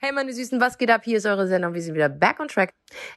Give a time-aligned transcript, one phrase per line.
[0.00, 1.00] Hey meine Süßen, was geht ab?
[1.02, 1.74] Hier ist eure Sendung.
[1.74, 2.72] Wir sind wieder back on track.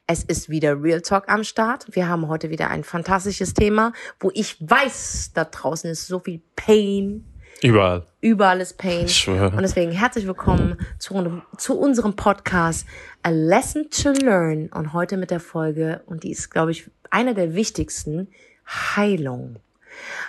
[0.08, 1.86] Es ist wieder Real Talk am Start.
[1.92, 6.42] Wir haben heute wieder ein fantastisches Thema, wo ich weiß, da draußen ist so viel
[6.56, 7.24] Pain.
[7.62, 8.08] Überall.
[8.22, 9.06] Überall ist Pain.
[9.06, 9.56] Ich schwöre.
[9.56, 12.88] Und deswegen herzlich willkommen zu, zu unserem Podcast
[13.22, 14.70] A Lesson to Learn.
[14.74, 18.28] Und heute mit der Folge, und die ist, glaube ich, einer der wichtigsten,
[18.66, 19.58] Heilung.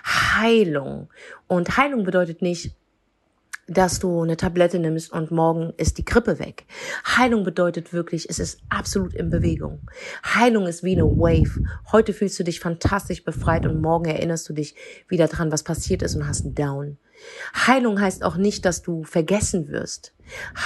[0.05, 1.09] Heilung.
[1.47, 2.75] Und Heilung bedeutet nicht,
[3.73, 6.67] dass du eine Tablette nimmst und morgen ist die Grippe weg.
[7.05, 9.81] Heilung bedeutet wirklich, es ist absolut in Bewegung.
[10.25, 11.63] Heilung ist wie eine Wave.
[11.91, 14.75] Heute fühlst du dich fantastisch befreit und morgen erinnerst du dich
[15.09, 16.99] wieder dran, was passiert ist und hast einen Down.
[17.55, 20.15] Heilung heißt auch nicht, dass du vergessen wirst.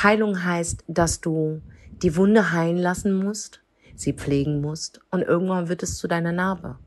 [0.02, 1.61] Heilung heißt, dass du
[2.02, 3.61] die Wunde heilen lassen musst,
[3.95, 6.78] sie pflegen musst und irgendwann wird es zu deiner Narbe.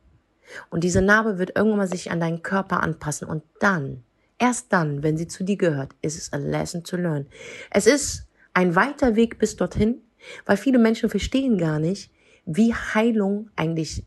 [0.70, 4.04] Und diese Narbe wird irgendwann mal sich an deinen Körper anpassen und dann
[4.40, 7.28] Erst dann, wenn sie zu dir gehört, ist es a lesson to learn.
[7.70, 10.02] Es ist ein weiter Weg bis dorthin,
[10.46, 12.12] weil viele Menschen verstehen gar nicht,
[12.46, 14.04] wie Heilung eigentlich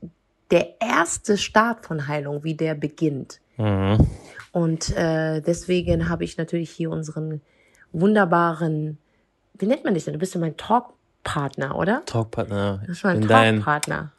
[0.51, 3.41] der erste Start von Heilung, wie der beginnt.
[3.56, 4.06] Mhm.
[4.53, 7.41] Und äh, deswegen habe ich natürlich hier unseren
[7.93, 8.99] wunderbaren,
[9.59, 10.15] wie nennt man dich denn?
[10.15, 12.03] Du bist ja mein Talkpartner, oder?
[12.06, 12.78] Talkpartner.
[12.83, 14.12] Du bist mein Talkpartner.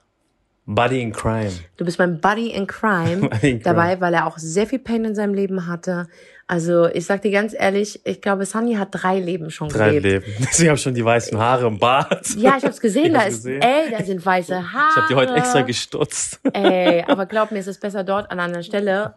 [0.65, 1.51] Buddy in Crime.
[1.77, 3.29] Du bist mein Buddy in Crime
[3.63, 6.07] dabei, weil er auch sehr viel Pain in seinem Leben hatte.
[6.47, 10.27] Also ich sag dir ganz ehrlich, ich glaube, Sunny hat drei Leben schon Drei gelebt.
[10.27, 10.45] Leben.
[10.47, 12.35] Deswegen habe ich schon die weißen Haare im Bart.
[12.35, 13.61] Ja, ich hab's gesehen, Ich da hab's ist, gesehen.
[13.61, 14.89] ey, da sind weiße Haare.
[14.91, 16.39] Ich habe die heute extra gestutzt.
[16.53, 19.15] Ey, aber glaub mir, es ist besser dort an einer Stelle,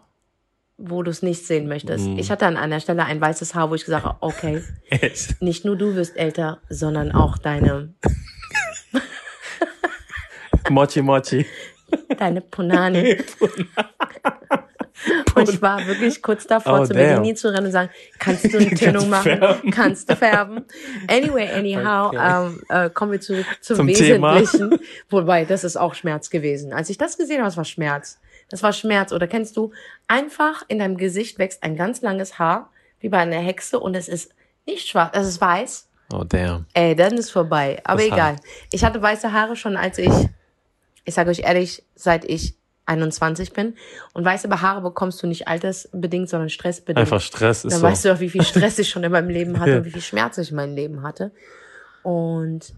[0.79, 2.07] wo du es nicht sehen möchtest.
[2.07, 2.19] Mhm.
[2.19, 5.41] Ich hatte an einer Stelle ein weißes Haar, wo ich gesagt habe, okay, Echt.
[5.43, 7.95] nicht nur du wirst älter, sondern auch deine,
[10.71, 11.47] Mochi Mochi.
[12.19, 13.17] deine Punani.
[15.35, 16.95] Und ich war wirklich kurz davor, Oh, zu.
[16.95, 19.25] Bellini zu rennen und sagen, kannst du eine Tönung machen?
[19.39, 19.71] färben?
[19.71, 20.65] Kannst du färben?
[21.09, 22.47] Anyway, anyhow, Okay.
[22.47, 24.41] ähm, äh, kommen wir zurück zum, Zum Thema.
[24.41, 24.81] Wesentlichen.
[25.11, 26.73] Wobei, das ist auch Schmerz gewesen.
[26.73, 28.19] Als ich das gesehen habe, das war Schmerz.
[28.49, 29.13] Das war Schmerz.
[29.13, 29.71] Oder kennst du,
[30.09, 32.71] einfach in deinem Gesicht wächst ein ganz langes Haar,
[33.01, 34.33] wie bei einer Hexe, und es ist
[34.67, 35.89] nicht schwarz, es ist weiß.
[36.15, 36.65] Oh damn.
[36.73, 37.81] Ey, dann ist vorbei.
[37.85, 38.37] Aber Das egal.
[38.73, 40.13] Ich hatte weiße Haare schon, als ich,
[41.07, 43.75] ich sage euch ehrlich, seit ich 21 bin.
[44.13, 46.99] Und weiße Haare bekommst du nicht altersbedingt, sondern stressbedingt.
[46.99, 47.87] Einfach Stress ist Dann so.
[47.87, 50.03] weißt du auch, wie viel Stress ich schon in meinem Leben hatte und wie viel
[50.03, 51.33] Schmerz ich in meinem Leben hatte.
[52.03, 52.73] Und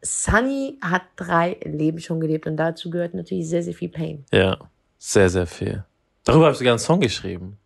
[0.00, 4.24] Sunny hat drei Leben schon gelebt und dazu gehört natürlich sehr, sehr viel Pain.
[4.32, 4.58] Ja.
[4.98, 5.84] Sehr, sehr viel.
[6.24, 7.58] Darüber habe ich sogar einen Song geschrieben.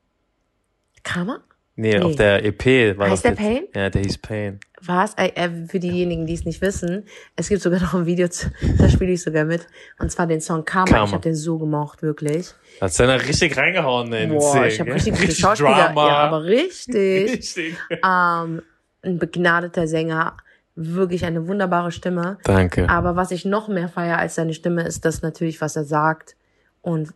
[1.04, 1.40] Karma?
[1.80, 2.02] Nee, Nee.
[2.02, 3.62] auf der EP war Heißt das der jetzt- Pain?
[3.82, 4.58] Ja, der hieß Pain.
[4.84, 5.14] Was?
[5.16, 7.04] Äh, für diejenigen, die es nicht wissen,
[7.36, 9.66] es gibt sogar noch ein Video, zu, da spiele ich sogar mit.
[10.00, 10.86] Und zwar den Song Karma.
[10.90, 11.04] Karma.
[11.06, 12.48] Ich habe den so gemocht, wirklich.
[12.80, 15.70] Da hat Senna richtig reingehauen in den Boah, ich habe richtig gute Schauspieler.
[15.92, 16.08] Drama.
[16.08, 17.30] Ja, aber richtig.
[17.30, 17.76] Richtig.
[17.90, 18.62] ähm,
[19.02, 20.36] ein begnadeter Sänger.
[20.74, 22.38] Wirklich eine wunderbare Stimme.
[22.44, 22.88] Danke.
[22.88, 26.34] Aber was ich noch mehr feiere als seine Stimme, ist das natürlich, was er sagt.
[26.82, 27.10] Und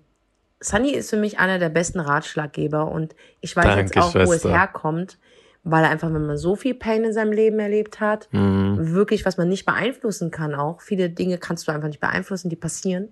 [0.62, 2.91] Sunny ist für mich einer der besten Ratschlaggeber.
[2.91, 4.53] Und ich weiß Danke, jetzt auch, wo es Schwester.
[4.53, 5.19] herkommt,
[5.65, 8.95] weil er einfach, wenn man so viel Pain in seinem Leben erlebt hat, Mhm.
[8.95, 12.56] wirklich, was man nicht beeinflussen kann auch, viele Dinge kannst du einfach nicht beeinflussen, die
[12.56, 13.09] passieren,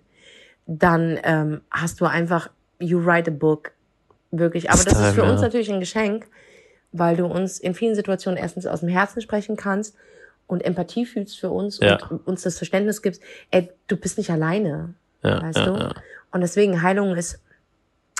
[0.66, 3.72] dann ähm, hast du einfach, you write a book.
[4.30, 4.70] Wirklich.
[4.70, 6.26] Aber das ist für uns natürlich ein Geschenk,
[6.92, 9.96] weil du uns in vielen Situationen erstens aus dem Herzen sprechen kannst
[10.46, 11.98] und Empathie fühlst für uns Ja.
[12.08, 15.94] und uns das Verständnis gibst, ey, du bist nicht alleine, Ja, weißt ja, du?
[16.32, 17.40] Und deswegen, Heilung ist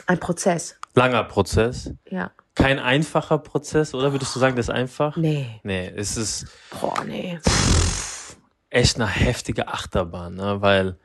[0.06, 0.78] ein Prozess.
[0.94, 1.92] Langer Prozess.
[2.10, 2.32] Ja.
[2.54, 4.12] Kein einfacher Prozess, oder?
[4.12, 5.16] Würdest du sagen, das ist einfach?
[5.16, 5.60] Nee.
[5.62, 6.46] Nee, es ist
[6.80, 7.38] Boah, nee.
[8.70, 10.60] echt eine heftige Achterbahn, ne?
[10.60, 10.98] weil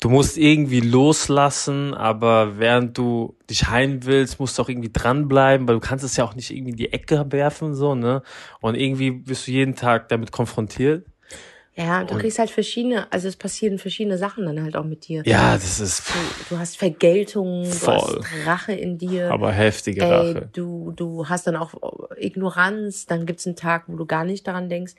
[0.00, 5.66] du musst irgendwie loslassen, aber während du dich heilen willst, musst du auch irgendwie dranbleiben,
[5.68, 8.22] weil du kannst es ja auch nicht irgendwie in die Ecke werfen, so, ne?
[8.60, 11.06] Und irgendwie wirst du jeden Tag damit konfrontiert.
[11.78, 15.06] Ja, du Und- kriegst halt verschiedene, also es passieren verschiedene Sachen dann halt auch mit
[15.06, 15.22] dir.
[15.24, 17.94] Ja, das ist Du, du hast Vergeltung, du Voll.
[17.94, 19.30] hast Rache in dir.
[19.30, 20.48] aber heftige Ey, Rache.
[20.52, 21.74] du, du hast dann auch
[22.18, 24.94] Ignoranz, dann gibt's einen Tag, wo du gar nicht daran denkst.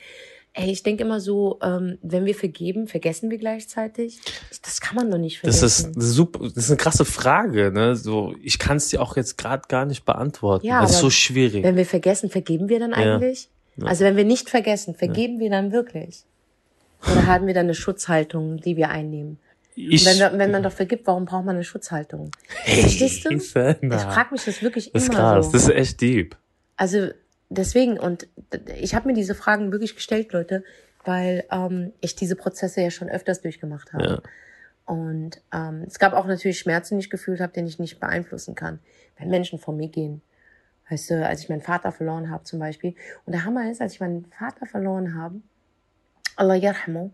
[0.53, 4.19] Ey, ich denke immer so, ähm, wenn wir vergeben, vergessen wir gleichzeitig.
[4.63, 5.93] Das kann man doch nicht Das vergessen.
[5.95, 7.95] ist super, das ist eine krasse Frage, ne?
[7.95, 10.65] So, ich kann es dir auch jetzt gerade gar nicht beantworten.
[10.65, 11.63] Ja, das ist so schwierig.
[11.63, 12.97] wenn wir vergessen, vergeben wir dann Ja.
[13.17, 13.49] eigentlich?
[13.81, 16.23] Also wenn wir nicht vergessen, vergeben wir dann wirklich?
[17.03, 19.39] Oder haben wir dann eine Schutzhaltung, die wir einnehmen?
[19.75, 22.31] Ich, wenn, wir, wenn man doch vergibt, warum braucht man eine Schutzhaltung?
[22.65, 23.29] Verstehst du?
[23.29, 25.51] Ich frage mich das wirklich Das ist immer krass, so.
[25.53, 26.35] das ist echt deep.
[26.75, 27.09] Also
[27.49, 28.27] deswegen, und
[28.77, 30.63] ich habe mir diese Fragen wirklich gestellt, Leute,
[31.05, 34.05] weil ähm, ich diese Prozesse ja schon öfters durchgemacht habe.
[34.05, 34.21] Ja.
[34.85, 38.55] Und ähm, es gab auch natürlich Schmerzen, die ich gefühlt habe, den ich nicht beeinflussen
[38.55, 38.79] kann.
[39.17, 40.21] Wenn Menschen vor mir gehen,
[40.89, 42.95] Weißt du, als ich meinen Vater verloren habe zum Beispiel.
[43.25, 45.35] Und der Hammer ist, als ich meinen Vater verloren habe,
[46.39, 47.11] Allah yarhamu,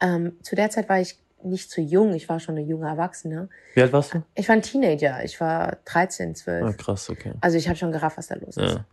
[0.00, 3.48] ähm, zu der Zeit war ich nicht zu jung, ich war schon eine junge Erwachsene.
[3.74, 4.22] Wie alt warst du?
[4.34, 6.64] Ich war ein Teenager, ich war 13, 12.
[6.64, 7.32] Ah, krass, okay.
[7.40, 8.74] Also ich habe schon gerafft, was da los ist.
[8.74, 8.84] Ja.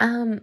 [0.00, 0.42] Ähm,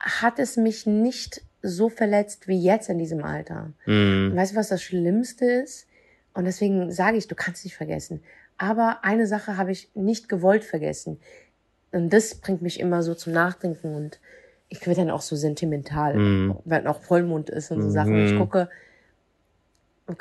[0.00, 3.72] hat es mich nicht so verletzt wie jetzt in diesem Alter.
[3.86, 4.34] Mhm.
[4.34, 5.86] Weißt du, was das Schlimmste ist?
[6.34, 8.22] Und deswegen sage ich, du kannst nicht vergessen.
[8.58, 11.20] Aber eine Sache habe ich nicht gewollt vergessen.
[11.92, 14.18] Und das bringt mich immer so zum Nachdenken und
[14.72, 16.56] ich werde dann auch so sentimental, Mhm.
[16.64, 17.92] weil auch Vollmond ist und so Mhm.
[17.92, 18.26] Sachen.
[18.26, 18.68] Ich gucke,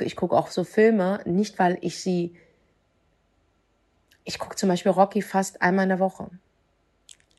[0.01, 2.35] ich gucke auch so Filme, nicht weil ich sie,
[4.23, 6.29] ich gucke zum Beispiel Rocky fast einmal in der Woche.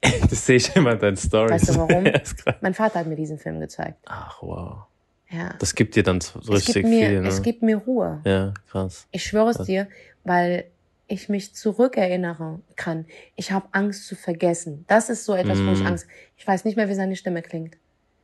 [0.30, 1.52] Das sehe ich immer in deinen Stories.
[1.62, 2.04] Weißt du warum?
[2.60, 3.98] Mein Vater hat mir diesen Film gezeigt.
[4.06, 4.86] Ach, wow.
[5.30, 5.54] Ja.
[5.60, 7.28] Das gibt dir dann so richtig mir, viel, ne?
[7.28, 8.20] es gibt mir Ruhe.
[8.24, 9.06] ja, krass.
[9.12, 9.86] Ich schwöre es dir,
[10.24, 10.64] weil
[11.12, 13.06] ich mich zurückerinnern kann.
[13.36, 14.84] Ich habe Angst zu vergessen.
[14.88, 15.86] Das ist so etwas, wo ich Mm.
[15.86, 16.06] Angst.
[16.36, 17.76] Ich weiß nicht mehr, wie seine Stimme klingt.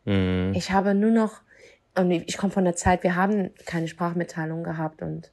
[0.05, 0.53] Mhm.
[0.55, 1.43] Ich habe nur noch,
[1.95, 5.31] und ich komme von der Zeit, wir haben keine Sprachmitteilung gehabt und,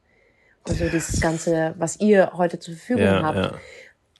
[0.67, 3.37] und so dieses Ganze, was ihr heute zur Verfügung ja, habt.
[3.37, 3.53] ja.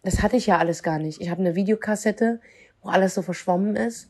[0.03, 1.19] Das hatte ich ja alles gar nicht.
[1.19, 2.39] Ich habe eine Videokassette,
[2.81, 4.09] wo alles so verschwommen ist.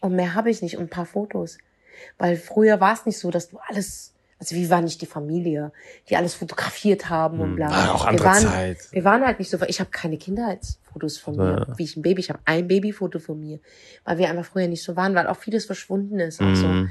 [0.00, 1.58] Und mehr habe ich nicht und ein paar Fotos.
[2.18, 5.72] Weil früher war es nicht so, dass du alles, also wir waren nicht die Familie,
[6.10, 7.70] die alles fotografiert haben und bla.
[7.70, 8.78] War auch wir andere waren, Zeit.
[8.92, 11.78] Wir waren halt nicht so, ich habe keine Kindheitsfotos von mir, Ja.
[11.78, 13.60] wie ich ein Baby, ich habe ein Babyfoto von mir,
[14.04, 16.66] weil wir einfach früher nicht so waren, weil auch vieles verschwunden ist auch so.
[16.66, 16.90] Mhm.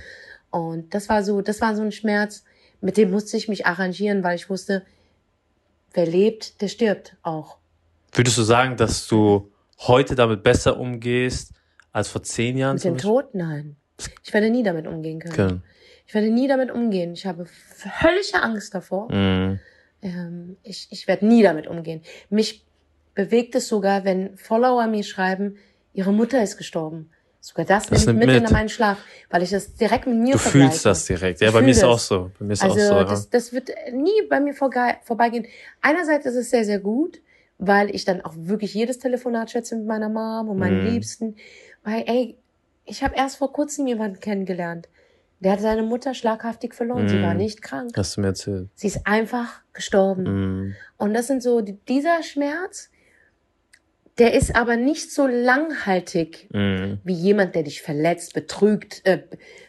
[0.49, 2.43] Und das war so, das war so ein Schmerz,
[2.81, 4.83] mit dem musste ich mich arrangieren, weil ich wusste,
[5.93, 7.57] wer lebt, der stirbt auch.
[8.11, 11.51] Würdest du sagen, dass du heute damit besser umgehst
[11.91, 12.75] als vor zehn Jahren?
[12.75, 13.35] Mit dem Tod?
[13.35, 13.75] Nein.
[14.23, 15.35] Ich werde nie damit umgehen können.
[15.35, 15.61] Beispiel?
[16.07, 17.13] Ich werde nie damit umgehen.
[17.13, 19.11] Ich habe völlige Angst davor.
[19.11, 19.59] Mhm.
[20.01, 22.01] Ähm, ich, ich werde nie damit umgehen.
[22.29, 22.63] Mich
[23.15, 25.57] bewegt es sogar, wenn Follower mir schreiben,
[25.93, 27.09] ihre Mutter ist gestorben.
[27.39, 28.43] Sogar das, Das nimmt mit, mit.
[28.43, 28.97] in meinen Schlaf,
[29.29, 30.69] weil ich das direkt mit mir Du vergleiche.
[30.71, 31.41] fühlst das direkt.
[31.41, 32.31] Ja, Ich bei mir ist auch so.
[32.39, 32.93] Bei mir ist Also auch so.
[32.95, 33.03] Ja.
[33.03, 35.45] das, das wird nie bei mir vorbeigehen.
[35.81, 37.21] Einerseits ist es sehr, sehr gut,
[37.59, 40.87] weil ich dann auch wirklich jedes Telefonat schätze mit meiner Mom und meinen Mhm.
[40.91, 41.35] Liebsten.
[41.83, 42.35] Weil, ey,
[42.85, 44.87] ich habe erst vor kurzem jemanden kennengelernt.
[45.41, 47.07] Der hat seine Mutter schlaghaftig verloren.
[47.09, 47.23] Sie Mhm.
[47.23, 47.91] war nicht krank.
[47.95, 48.69] Hast du mir erzählt.
[48.75, 50.23] Sie ist einfach gestorben.
[50.23, 50.75] Mhm.
[50.97, 52.89] Und das sind so, die- dieser Schmerz,
[54.17, 56.99] der ist aber nicht so langhaltig Mhm.
[57.03, 59.23] wie jemand, der dich verletzt, betrügt, äh,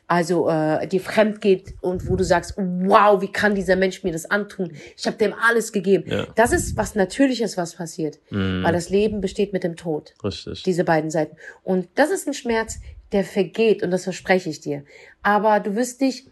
[0.06, 4.12] also äh, dir fremd geht und wo du sagst, wow, wie kann dieser Mensch mir
[4.12, 4.70] das antun?
[4.96, 6.04] Ich habe dem alles gegeben.
[6.08, 6.28] Ja.
[6.36, 8.62] Das ist was Natürliches, was passiert, Mhm.
[8.62, 10.14] weil das Leben besteht mit dem Tod.
[10.22, 10.62] Richtig.
[10.62, 11.36] Diese beiden Seiten.
[11.64, 12.78] Und das ist ein Schmerz,
[13.12, 14.84] der vergeht und das verspreche ich dir.
[15.22, 16.28] Aber du wirst dich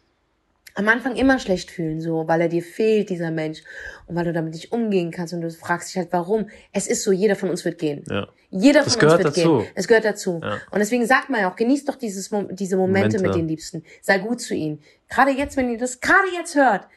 [0.77, 3.63] am Anfang immer schlecht fühlen, so, weil er dir fehlt, dieser Mensch,
[4.07, 6.49] und weil du damit nicht umgehen kannst und du fragst dich halt, warum.
[6.73, 8.03] Es ist so, jeder von uns wird gehen.
[8.11, 8.27] Ja.
[8.51, 9.59] Jeder Das von uns wird dazu.
[9.59, 9.67] gehen.
[9.77, 10.41] Es gehört dazu.
[10.43, 10.59] Ja.
[10.73, 13.19] Und deswegen sagt man ja auch, genießt doch dieses, diese Momente, Momente.
[13.23, 13.85] mit den Liebsten.
[14.03, 14.81] Sei gut zu ihnen.
[15.09, 16.89] Gerade jetzt, wenn ihr das gerade jetzt hört,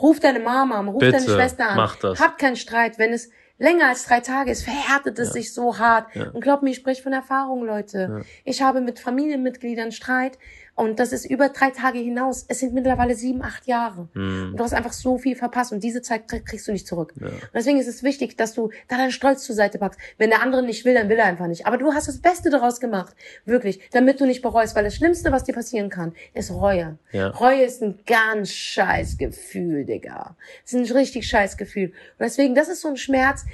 [0.00, 1.76] ruf deine Mama an, ruf Bitte, deine Schwester an.
[1.76, 2.20] mach das.
[2.20, 2.98] Habt keinen Streit.
[2.98, 6.14] Wenn es länger als drei Tage ist, verhärtet es sich so hart.
[6.14, 6.30] Ja.
[6.30, 7.98] Und glaubt mir, ich spreche von Erfahrung, Leute.
[8.10, 8.20] Ja.
[8.44, 10.38] Ich habe mit Familienmitgliedern Streit
[10.76, 12.44] und das ist über drei Tage hinaus.
[12.48, 14.08] Es sind mittlerweile sieben, acht Jahre.
[14.14, 14.50] Mhm.
[14.50, 17.12] Und du hast einfach so viel verpasst und diese Zeit krieg- kriegst du nicht zurück.
[17.20, 17.28] Ja.
[17.28, 20.00] Und deswegen ist es wichtig, dass du da deinen Stolz zur Seite packst.
[20.18, 21.66] Wenn der andere nicht will, dann will er einfach nicht.
[21.66, 23.14] Aber du hast das Beste daraus gemacht.
[23.44, 23.80] Wirklich.
[23.92, 24.74] Damit du nicht bereust.
[24.74, 26.98] Weil das Schlimmste, was dir passieren kann, ist Reue.
[27.12, 27.28] Ja.
[27.28, 30.36] Reue ist ein ganz scheiß Gefühl, Digga.
[30.66, 31.88] Es ist ein richtig scheiß Gefühl.
[32.18, 33.44] Und deswegen, das ist so ein Schmerz.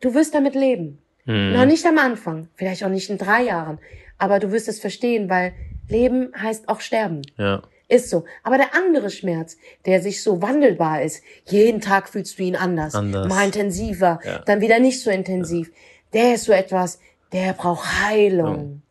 [0.00, 0.98] Du wirst damit leben.
[1.26, 1.52] Mhm.
[1.52, 2.48] Noch nicht am Anfang.
[2.54, 3.78] Vielleicht auch nicht in drei Jahren.
[4.16, 5.52] Aber du wirst es verstehen, weil
[5.88, 7.22] Leben heißt auch sterben.
[7.36, 7.62] Ja.
[7.88, 8.24] Ist so.
[8.42, 12.94] Aber der andere Schmerz, der sich so wandelbar ist, jeden Tag fühlst du ihn anders.
[12.94, 13.28] Anders.
[13.28, 14.38] Mal intensiver, Ja.
[14.40, 15.70] dann wieder nicht so intensiv.
[16.14, 16.98] Der ist so etwas,
[17.32, 18.82] der braucht Heilung.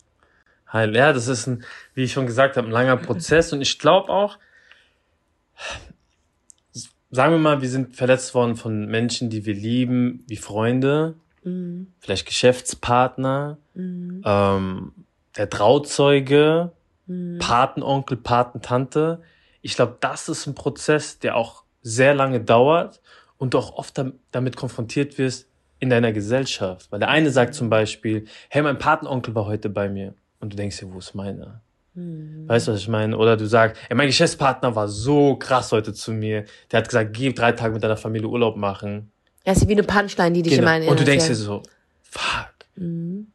[0.72, 0.96] Heil.
[0.96, 1.64] Ja, das ist ein,
[1.96, 3.52] wie ich schon gesagt habe, ein langer Prozess.
[3.54, 4.38] Und ich glaube auch,
[7.12, 11.88] sagen wir mal, wir sind verletzt worden von Menschen, die wir lieben, wie Freunde, Mhm.
[12.00, 14.22] vielleicht Geschäftspartner, Mhm.
[14.26, 14.92] ähm,
[15.38, 16.72] der Trauzeuge,
[17.08, 17.40] Mhm.
[17.40, 19.22] Patenonkel, Patentante.
[19.62, 23.02] Ich glaube, das ist ein Prozess, der auch sehr lange dauert
[23.38, 25.48] und du auch oft dam- damit konfrontiert wirst
[25.80, 26.92] in deiner Gesellschaft.
[26.92, 30.14] Weil der eine sagt zum Beispiel, hey, mein Patenonkel war heute bei mir.
[30.40, 31.62] Und du denkst dir, wo ist meiner?
[31.94, 32.48] Mhm.
[32.48, 33.18] Weißt du, was ich meine?
[33.18, 36.46] Oder du sagst, ey, mein Geschäftspartner war so krass heute zu mir.
[36.72, 39.12] Der hat gesagt, geh drei Tage mit deiner Familie Urlaub machen.
[39.46, 40.74] Das ist wie eine Punchline, die dich Genau.
[40.76, 40.90] immer.
[40.90, 41.36] Und du denkst dir ja.
[41.36, 41.64] so,
[42.02, 43.28] fuck, Mhm.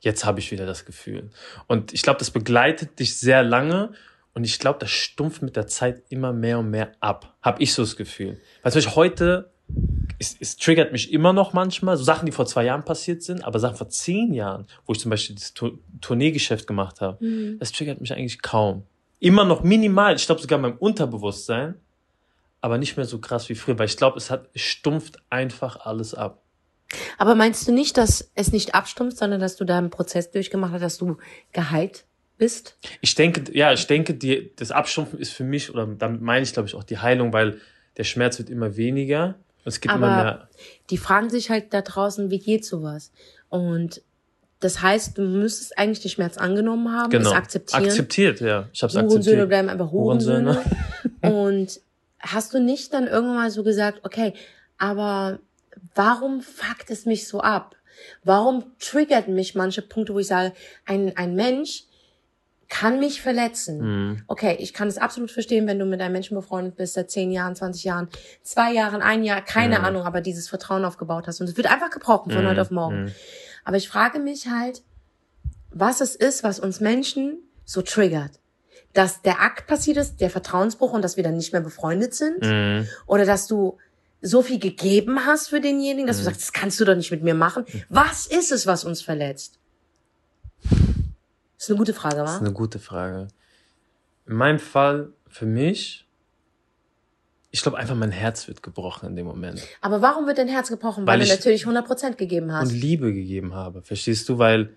[0.00, 1.30] Jetzt habe ich wieder das Gefühl.
[1.66, 3.92] Und ich glaube, das begleitet dich sehr lange.
[4.34, 7.34] Und ich glaube, das stumpft mit der Zeit immer mehr und mehr ab.
[7.42, 8.40] Hab ich so das Gefühl.
[8.62, 9.50] Weil zum Beispiel heute
[10.18, 13.44] es, es triggert mich immer noch manchmal, so Sachen, die vor zwei Jahren passiert sind,
[13.44, 17.58] aber Sachen vor zehn Jahren, wo ich zum Beispiel das Tour Tourneegeschäft gemacht habe, Mhm.
[17.58, 18.84] das triggert mich eigentlich kaum.
[19.20, 21.74] Immer noch minimal, ich glaube sogar in meinem Unterbewusstsein,
[22.60, 25.76] aber nicht mehr so krass wie früher, weil ich glaube, es hat, es stumpft einfach
[25.80, 26.42] alles ab.
[27.18, 30.72] Aber meinst du nicht, dass es nicht abstumpft, sondern dass du da einen Prozess durchgemacht
[30.72, 31.18] hast, dass du
[31.52, 32.04] geheilt
[32.38, 32.78] bist?
[33.00, 36.52] Ich denke, ja, ich denke, die, das Abstumpfen ist für mich, oder damit meine ich,
[36.52, 37.60] glaube ich, auch die Heilung, weil
[37.96, 39.34] der Schmerz wird immer weniger
[39.68, 40.48] es gibt immer Aber mehr.
[40.90, 43.12] die fragen sich halt da draußen, wie geht sowas?
[43.48, 44.02] Und
[44.60, 47.30] das heißt, du müsstest eigentlich den Schmerz angenommen haben, Genau.
[47.30, 47.84] es akzeptieren.
[47.84, 48.68] Akzeptiert, ja.
[48.72, 49.48] Ich habe es Hurensöhne akzeptiert.
[49.48, 50.64] bleiben einfach Hurensöhne.
[51.22, 51.44] Hurensöhne.
[51.44, 51.80] Und
[52.20, 54.32] hast du nicht dann irgendwann mal so gesagt, okay,
[54.78, 55.38] aber
[55.94, 57.76] warum fuckt es mich so ab?
[58.24, 60.52] Warum triggert mich manche Punkte, wo ich sage,
[60.86, 61.84] ein, ein Mensch
[62.68, 63.80] kann mich verletzen?
[63.80, 64.22] Mhm.
[64.28, 67.32] Okay, ich kann es absolut verstehen, wenn du mit einem Menschen befreundet bist, seit zehn
[67.32, 68.08] Jahren, 20 Jahren,
[68.42, 69.80] zwei Jahren, ein Jahr, keine Ja.
[69.82, 71.40] Ahnung, aber dieses Vertrauen aufgebaut hast.
[71.40, 72.48] Und es wird einfach gebrochen von Mhm.
[72.48, 73.04] heute auf morgen.
[73.04, 73.12] Mhm.
[73.64, 74.82] Aber ich frage mich halt,
[75.70, 78.32] was es ist, was uns Menschen so triggert.
[78.94, 82.42] Dass der Akt passiert ist, der Vertrauensbruch und dass wir dann nicht mehr befreundet sind.
[82.42, 82.86] Mhm.
[83.06, 83.76] Oder dass du
[84.20, 87.22] so viel gegeben hast für denjenigen, dass du sagst, das kannst du doch nicht mit
[87.22, 87.64] mir machen.
[87.88, 89.58] Was ist es, was uns verletzt?
[90.62, 92.44] Das ist eine gute Frage, Das ist wa?
[92.44, 93.28] eine gute Frage.
[94.26, 96.06] In meinem Fall, für mich,
[97.50, 99.62] ich glaube einfach, mein Herz wird gebrochen in dem Moment.
[99.80, 101.06] Aber warum wird dein Herz gebrochen?
[101.06, 102.68] Weil, Weil du ich- natürlich 100% gegeben hast.
[102.70, 103.82] Und Liebe gegeben habe.
[103.82, 104.38] Verstehst du?
[104.38, 104.74] Weil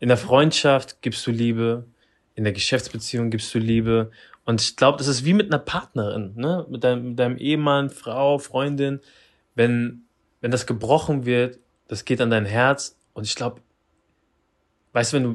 [0.00, 1.86] in der Freundschaft gibst du Liebe,
[2.34, 4.10] in der Geschäftsbeziehung gibst du Liebe.
[4.44, 6.66] Und ich glaube, das ist wie mit einer Partnerin, ne?
[6.68, 9.00] Mit deinem, mit deinem Ehemann, Frau, Freundin.
[9.54, 10.02] Wenn,
[10.40, 11.58] wenn das gebrochen wird,
[11.88, 12.96] das geht an dein Herz.
[13.14, 13.60] Und ich glaube,
[14.92, 15.34] weißt du, wenn du,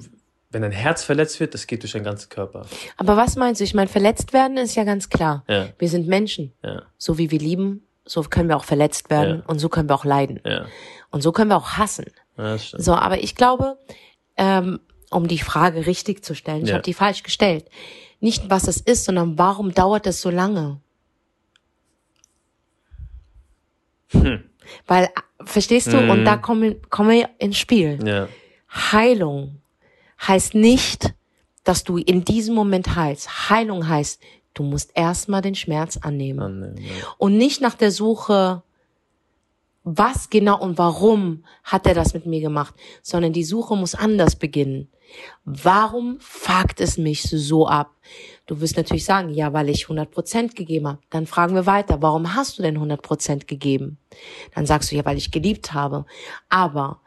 [0.52, 2.66] wenn dein Herz verletzt wird, das geht durch deinen ganzen Körper.
[2.98, 3.64] Aber was meinst du?
[3.66, 5.44] Ich meine, verletzt werden ist ja ganz klar.
[5.48, 6.54] Ja, Wir sind Menschen.
[6.64, 9.46] ja, So wie wir lieben, so können wir auch verletzt werden Ja.
[9.48, 10.40] und so können wir auch leiden.
[10.46, 10.66] ja.
[11.12, 12.06] Und so können wir auch hassen.
[12.38, 12.58] ja.
[12.58, 13.78] So, aber ich glaube,
[14.38, 14.80] ähm,
[15.12, 16.76] um die Frage richtig zu stellen, ich Ja.
[16.76, 17.66] habe die falsch gestellt.
[18.20, 20.80] Nicht, was es ist, sondern warum dauert es so lange?
[24.12, 24.44] Hm.
[24.88, 25.10] Weil, äh,
[25.46, 26.10] verstehst du, Mhm.
[26.10, 28.00] und da kommen, kommen wir ins Spiel.
[28.06, 28.28] Ja,
[28.72, 29.62] Heilung
[30.28, 31.14] heißt nicht,
[31.64, 33.50] dass du in diesem Moment heilst.
[33.50, 34.22] Heilung heißt,
[34.54, 36.40] du musst erstmal den Schmerz annehmen.
[36.40, 36.92] annehmen, ja.
[37.18, 38.64] Und nicht nach der Suche,
[39.84, 44.36] was genau und warum hat er das mit mir gemacht, sondern die Suche muss anders
[44.36, 44.90] beginnen.
[45.46, 47.92] Warum fuckt es mich so ab?
[48.46, 51.00] Du wirst natürlich sagen, ja, weil ich 100% gegeben habe.
[51.10, 53.98] Dann fragen wir weiter, warum hast du denn 100% gegeben?
[54.56, 56.06] Dann sagst du, ja, weil ich geliebt habe.
[56.50, 57.02] Aber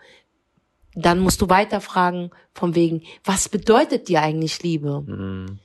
[0.95, 5.03] dann musst du weiter fragen, von wegen, was bedeutet dir eigentlich Liebe?
[5.07, 5.59] Mhm.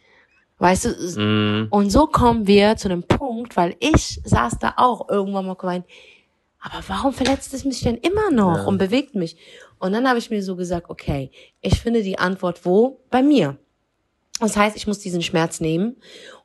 [0.60, 1.67] Weißt du, Mhm.
[1.70, 5.86] und so kommen wir zu einem Punkt, weil ich saß da auch irgendwann mal gemeint,
[6.60, 8.63] aber warum verletzt es mich denn immer noch Ja.
[8.65, 9.38] und bewegt mich?
[9.79, 11.31] Und dann habe ich mir so gesagt, okay,
[11.62, 13.00] ich finde die Antwort wo?
[13.10, 13.57] Bei mir.
[14.39, 15.96] Das heißt, ich muss diesen Schmerz nehmen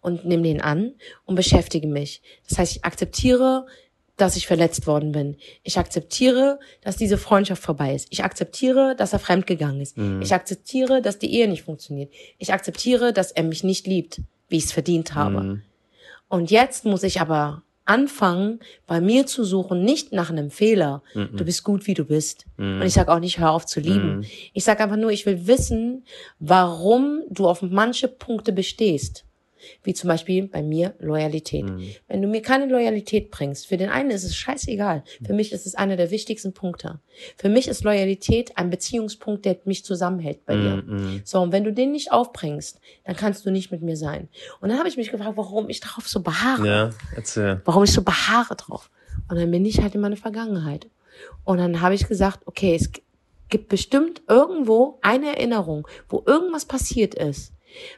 [0.00, 2.22] und nehme den an und beschäftige mich.
[2.48, 3.66] Das heißt, ich akzeptiere,
[4.16, 5.36] dass ich verletzt worden bin.
[5.62, 8.08] Ich akzeptiere, dass diese Freundschaft vorbei ist.
[8.10, 9.96] Ich akzeptiere, dass er fremdgegangen ist.
[10.20, 12.12] Ich akzeptiere, dass die Ehe nicht funktioniert.
[12.38, 15.40] Ich akzeptiere, dass er mich nicht liebt, wie ich es verdient habe.
[15.40, 15.62] Mhm.
[16.28, 21.02] Und jetzt muss ich aber anfangen, bei mir zu suchen, nicht nach einem Fehler.
[21.36, 22.46] Du bist gut, wie du bist.
[22.80, 24.24] Und ich sage auch nicht, hör auf zu lieben.
[24.52, 26.04] Ich sage einfach nur, ich will wissen,
[26.38, 29.24] warum du auf manche Punkte bestehst.
[29.82, 31.64] Wie zum Beispiel bei mir Loyalität.
[32.08, 35.04] Wenn du mir keine Loyalität bringst, für den einen ist es scheißegal.
[35.24, 37.00] Für mich ist es einer der wichtigsten Punkte.
[37.36, 40.82] Für mich ist Loyalität ein Beziehungspunkt, der mich zusammenhält bei dir.
[40.86, 41.22] Mhm.
[41.24, 44.28] So, und wenn du den nicht aufbringst, dann kannst du nicht mit mir sein.
[44.60, 46.66] Und dann habe ich mich gefragt, warum ich darauf so beharre.
[46.66, 47.60] Ja, erzähl.
[47.64, 48.90] Warum ich so beharre drauf.
[49.28, 50.88] Und dann bin ich halt in meine Vergangenheit.
[51.44, 52.90] Und dann habe ich gesagt, okay, es
[53.48, 57.52] gibt bestimmt irgendwo eine Erinnerung, wo irgendwas passiert ist,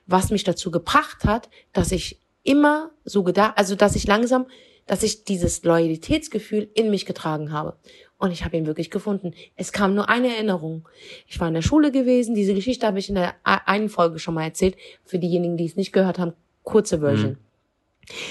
[0.06, 4.46] was mich dazu gebracht hat, dass ich immer so gedacht, also dass ich langsam,
[4.86, 7.76] dass ich dieses Loyalitätsgefühl in mich getragen habe.
[8.18, 9.34] Und ich habe ihn wirklich gefunden.
[9.56, 10.88] Es kam nur eine Erinnerung.
[11.26, 12.34] Ich war in der Schule gewesen.
[12.34, 14.76] Diese Geschichte habe ich in der einen Folge schon mal erzählt.
[15.04, 17.38] Für diejenigen, die es nicht gehört haben, kurze Version.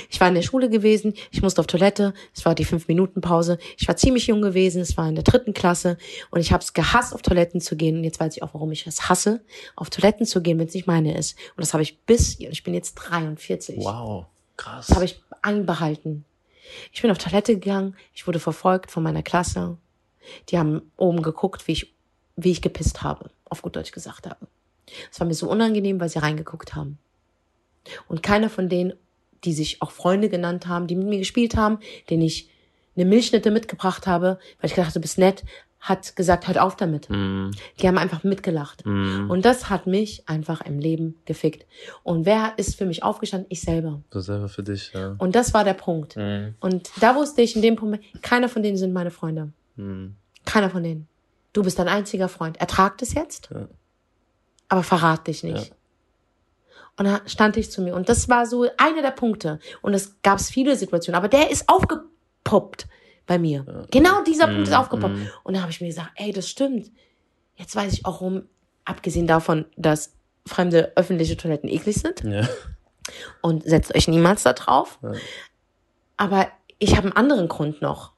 [0.10, 3.58] Ich war in der Schule gewesen, ich musste auf Toilette, es war die Fünf-Minuten-Pause.
[3.78, 5.98] Ich war ziemlich jung gewesen, es war in der dritten Klasse
[6.32, 7.98] und ich habe es gehasst, auf Toiletten zu gehen.
[7.98, 9.42] Und jetzt weiß ich auch, warum ich es hasse,
[9.76, 11.38] auf Toiletten zu gehen, wenn es nicht meine ist.
[11.56, 13.78] Und das habe ich bis, ich bin jetzt 43.
[13.80, 14.26] Wow,
[14.58, 14.88] krass.
[14.88, 16.26] Das habe ich anbehalten.
[16.92, 19.78] Ich bin auf Toilette gegangen, ich wurde verfolgt von meiner Klasse.
[20.50, 21.94] Die haben oben geguckt, wie ich,
[22.36, 24.48] wie ich gepisst habe, auf gut Deutsch gesagt habe.
[25.12, 26.98] Es war mir so unangenehm, weil sie reingeguckt haben.
[28.08, 28.94] Und keiner von denen,
[29.44, 32.50] die sich auch Freunde genannt haben, die mit mir gespielt haben, denen ich
[32.96, 35.44] eine Milchschnitte mitgebracht habe, weil ich gedacht habe, du bist nett,
[35.80, 37.10] hat gesagt, hört auf damit.
[37.10, 37.52] Mhm.
[37.82, 38.86] Die haben einfach mitgelacht.
[38.86, 39.30] Mhm.
[39.30, 41.66] Und das hat mich einfach im Leben gefickt.
[42.04, 43.48] Und wer ist für mich aufgestanden?
[43.50, 44.02] Ich selber.
[44.10, 45.16] Du selber für dich, ja.
[45.18, 46.16] Und das war der Punkt.
[46.16, 46.56] Mhm.
[46.62, 49.52] Und da wusste ich in dem Punkt, keiner von denen sind meine Freunde.
[49.76, 50.16] Mhm.
[50.46, 51.08] Keiner von denen.
[51.52, 52.62] Du bist dein einziger Freund.
[52.62, 53.68] Ertrag das jetzt, Ja.
[54.70, 55.70] aber verrat dich nicht.
[55.70, 55.76] Ja.
[56.98, 57.96] Und da stand ich zu mir.
[57.96, 59.60] Und das war so einer der Punkte.
[59.82, 61.18] Und es gab viele Situationen.
[61.18, 62.88] Aber der ist aufgepoppt
[63.26, 63.88] bei mir.
[63.90, 65.16] Genau dieser Punkt ist Mhm, aufgepoppt.
[65.16, 65.30] mhm.
[65.44, 66.92] Und da habe ich mir gesagt, ey, das stimmt.
[67.56, 68.44] Jetzt weiß ich auch, warum,
[68.86, 70.14] abgesehen davon, dass
[70.46, 72.24] fremde öffentliche Toiletten eklig sind.
[72.24, 72.48] Ja.
[73.42, 75.00] Und setzt euch niemals da drauf.
[75.02, 75.14] Ja.
[76.18, 76.48] Aber
[76.80, 78.12] ich habe einen anderen Grund noch.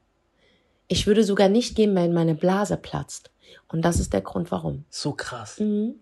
[0.88, 3.32] Ich würde sogar nicht gehen, wenn meine Blase platzt.
[3.67, 4.86] Und das ist der Grund, warum.
[4.89, 5.60] So krass.
[5.60, 5.96] Mhm.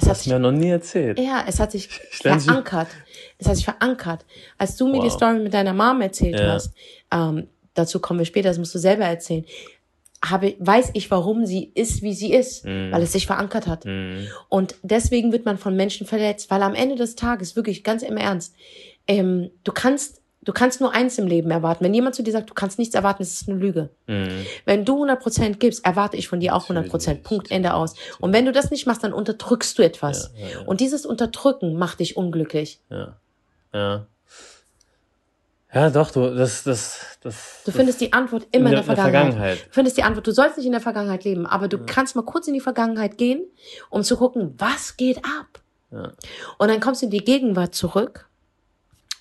[0.00, 1.18] Es hat du mir noch nie erzählt.
[1.18, 2.88] ja, es hat sich verankert.
[3.38, 4.24] Es hat sich verankert.
[4.56, 5.12] Als du mir die Wow.
[5.12, 6.52] Story mit deiner Mom erzählt Ja.
[6.52, 6.72] hast,
[7.12, 9.44] ähm, dazu kommen wir später, das musst du selber erzählen,
[10.24, 12.90] habe, weiß ich, warum sie ist, wie sie ist, Mhm.
[12.90, 13.84] weil es sich verankert hat.
[13.84, 14.26] Mhm.
[14.48, 18.16] Und deswegen wird man von Menschen verletzt, weil am Ende des Tages, wirklich ganz im
[18.16, 18.54] Ernst,
[19.06, 20.17] ähm, du kannst,
[20.48, 21.84] du kannst nur eins im Leben erwarten.
[21.84, 23.90] Wenn jemand zu dir sagt, du kannst nichts erwarten, ist es eine Lüge.
[24.06, 24.46] Mhm.
[24.64, 27.22] Wenn du 100% gibst, erwarte ich von dir auch 100%.
[27.22, 27.94] Punkt, Ende aus.
[28.18, 30.32] Und wenn du das nicht machst, dann unterdrückst du etwas.
[30.34, 30.66] Ja, ja, ja.
[30.66, 32.80] Und dieses Unterdrücken macht dich unglücklich.
[32.88, 33.16] Ja.
[33.74, 34.06] Ja.
[35.74, 37.60] Ja, doch, du, das, das, das.
[37.66, 39.12] Du findest die Antwort immer in der, Vergangenheit.
[39.12, 39.66] Vergangenheit.
[39.66, 40.26] Du findest die Antwort.
[40.26, 43.18] Du sollst nicht in der Vergangenheit leben, aber du kannst mal kurz in die Vergangenheit
[43.18, 43.44] gehen,
[43.90, 45.60] um zu gucken, was geht ab.
[45.90, 46.12] Ja.
[46.56, 48.27] Und dann kommst du in die Gegenwart zurück,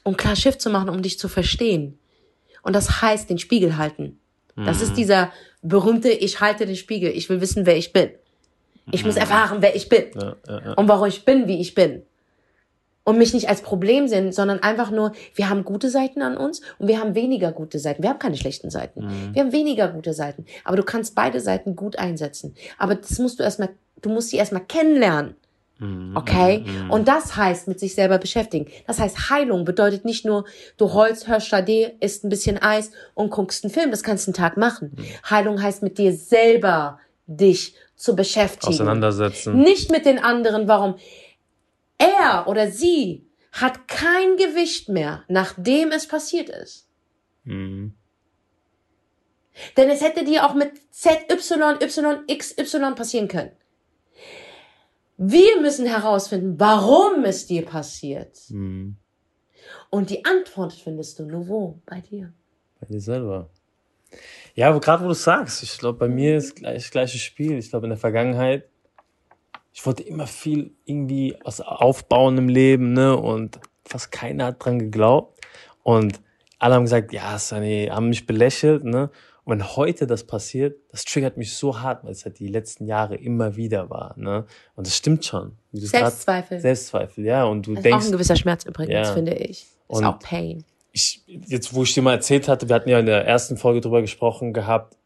[0.08, 2.00] um klar Schiff zu machen, um dich zu verstehen.
[2.64, 4.20] Und das heißt, den Spiegel halten.
[4.56, 4.84] Das Mhm.
[4.84, 8.10] ist dieser berühmte, ich halte den Spiegel, ich will wissen, wer ich bin.
[8.92, 10.06] Ich muss erfahren, wer ich bin.
[10.16, 10.74] Ja, ja, ja.
[10.76, 12.04] und warum ich bin, wie ich bin.
[13.04, 16.62] Und mich nicht als Problem sehen, sondern einfach nur, wir haben gute Seiten an uns
[16.80, 18.02] und wir haben weniger gute Seiten.
[18.04, 19.06] Wir haben keine schlechten Seiten.
[19.06, 19.34] Mhm.
[19.36, 20.46] Wir haben weniger gute Seiten.
[20.64, 22.56] Aber du kannst beide Seiten gut einsetzen.
[22.78, 23.70] Aber das musst du erstmal,
[24.02, 25.36] du musst sie erstmal kennenlernen.
[25.79, 26.15] Mhm.
[26.15, 26.60] Okay?
[26.65, 26.91] Mhm.
[26.91, 28.67] Und das heißt, mit sich selber beschäftigen.
[28.86, 30.46] Das heißt, Heilung bedeutet nicht nur,
[30.77, 33.92] du holst, hörst Stade, isst ein bisschen Eis und guckst einen Film.
[33.92, 34.94] Das kannst du einen Tag machen.
[34.96, 35.05] Mhm.
[35.29, 38.74] Heilung heißt, mit dir selber dich zu beschäftigen.
[38.74, 39.57] Auseinandersetzen.
[39.57, 40.68] Nicht mit den anderen.
[40.68, 40.96] Warum?
[41.98, 46.87] Er oder sie hat kein Gewicht mehr, nachdem es passiert ist.
[47.44, 47.94] Mhm.
[49.75, 53.51] Denn es hätte dir auch mit Z, Y, Y, X, Y passieren können.
[55.18, 58.38] Wir müssen herausfinden, warum es dir passiert.
[58.50, 58.98] Mhm.
[59.90, 61.80] Und die Antwort findest du nur wo?
[61.86, 62.34] Bei dir.
[62.80, 63.50] Bei dir selber.
[64.53, 67.58] Ja, aber gerade wo du sagst, ich glaube, bei mir ist gleich das gleiche Spiel.
[67.58, 68.70] Ich glaube, in der Vergangenheit,
[69.74, 73.16] ich wollte immer viel irgendwie was aufbauen im Leben, ne?
[73.16, 75.40] Und fast keiner hat dran geglaubt.
[75.84, 76.22] Und
[76.60, 79.10] alle haben gesagt, ja, Sunny, haben mich belächelt, ne?
[79.48, 82.86] Und wenn heute das passiert, das triggert mich so hart, weil es halt die letzten
[82.86, 84.46] Jahre immer wieder war, ne?
[84.75, 85.53] Und das stimmt schon.
[85.72, 86.60] Selbstzweifel.
[86.60, 87.46] Selbstzweifel, ja.
[87.46, 89.14] Und du Das ist auch denkst, ein gewisser Schmerz übrigens, Ja.
[89.14, 89.62] finde ich.
[89.62, 90.66] Ist Und- auch Pain.
[90.92, 93.79] ich, jetzt, wo ich dir mal erzählt hatte, wir hatten ja in der ersten Folge
[93.79, 94.98] drüber gesprochen gehabt,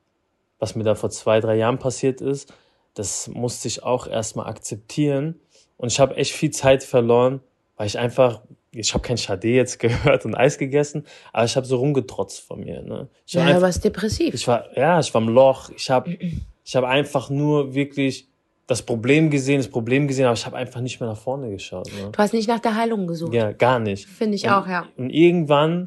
[0.58, 2.52] was mir da vor zwei, drei Jahren passiert ist.
[2.96, 5.40] Das musste ich auch erstmal akzeptieren.
[5.78, 7.42] Und ich habe echt viel Zeit verloren,
[7.78, 8.42] weil ich einfach,
[8.74, 12.60] ich habe kein Chade jetzt gehört und Eis gegessen, aber ich habe so rumgetrotzt von
[12.62, 12.82] mir.
[12.82, 13.08] Ne?
[13.26, 14.34] Ich Ja, war du warst depressiv.
[14.34, 15.70] ich war, ja, ich war im Loch.
[15.76, 16.18] Ich habe,
[16.64, 18.28] ich habe einfach nur wirklich
[18.68, 21.88] das Problem gesehen, das Problem gesehen, aber ich habe einfach nicht mehr nach vorne geschaut.
[21.88, 22.10] Ne?
[22.12, 23.34] Du hast nicht nach der Heilung gesucht.
[23.34, 24.08] Ja, gar nicht.
[24.08, 24.88] Finde ich Und- auch, ja.
[24.96, 25.84] Und irgendwann,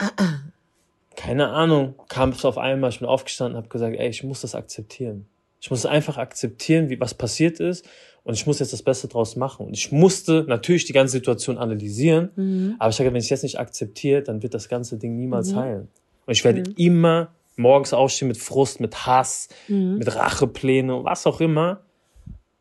[1.17, 4.41] keine Ahnung, kam es auf einmal, ich bin aufgestanden und habe gesagt, ey, ich muss
[4.43, 5.27] das akzeptieren.
[5.61, 7.89] Ich muss einfach akzeptieren, wie was passiert ist
[8.25, 9.67] und ich muss jetzt das Beste draus machen.
[9.67, 12.75] Und ich musste natürlich die ganze Situation analysieren, Mhm.
[12.79, 15.53] aber ich sage, wenn ich es jetzt nicht akzeptiere, dann wird das ganze Ding niemals
[15.53, 15.57] Mhm.
[15.57, 15.89] heilen.
[16.27, 16.75] Und ich werde Mhm.
[16.77, 19.99] immer morgens aufstehen mit Frust, mit Hass, Mhm.
[19.99, 21.81] mit Rachepläne, was auch immer.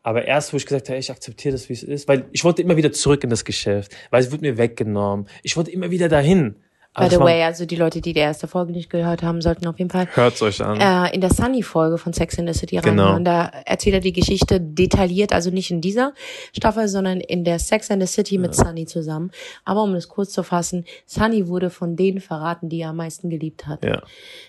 [0.02, 2.60] Aber erst, wo ich gesagt habe, ich akzeptiere das, wie es ist, weil ich wollte
[2.60, 5.26] immer wieder zurück in das Geschäft, weil es wurde mir weggenommen.
[5.42, 6.56] Ich wollte immer wieder dahin.
[6.96, 9.66] By the war- way, also die Leute, die die erste Folge nicht gehört haben, sollten
[9.66, 10.80] auf jeden Fall Hört's euch an.
[10.80, 13.02] äh, in der Sunny-Folge von Sex in the City Genau.
[13.02, 13.24] reinhören.
[13.24, 16.14] Da erzählt er die Geschichte detailliert, also nicht in dieser
[16.56, 19.32] Staffel, sondern in der Sex in the City mit Sunny zusammen.
[19.64, 23.28] Aber um es kurz zu fassen, Sunny wurde von denen verraten, die er am meisten
[23.28, 23.84] geliebt hat.
[23.84, 24.00] ja.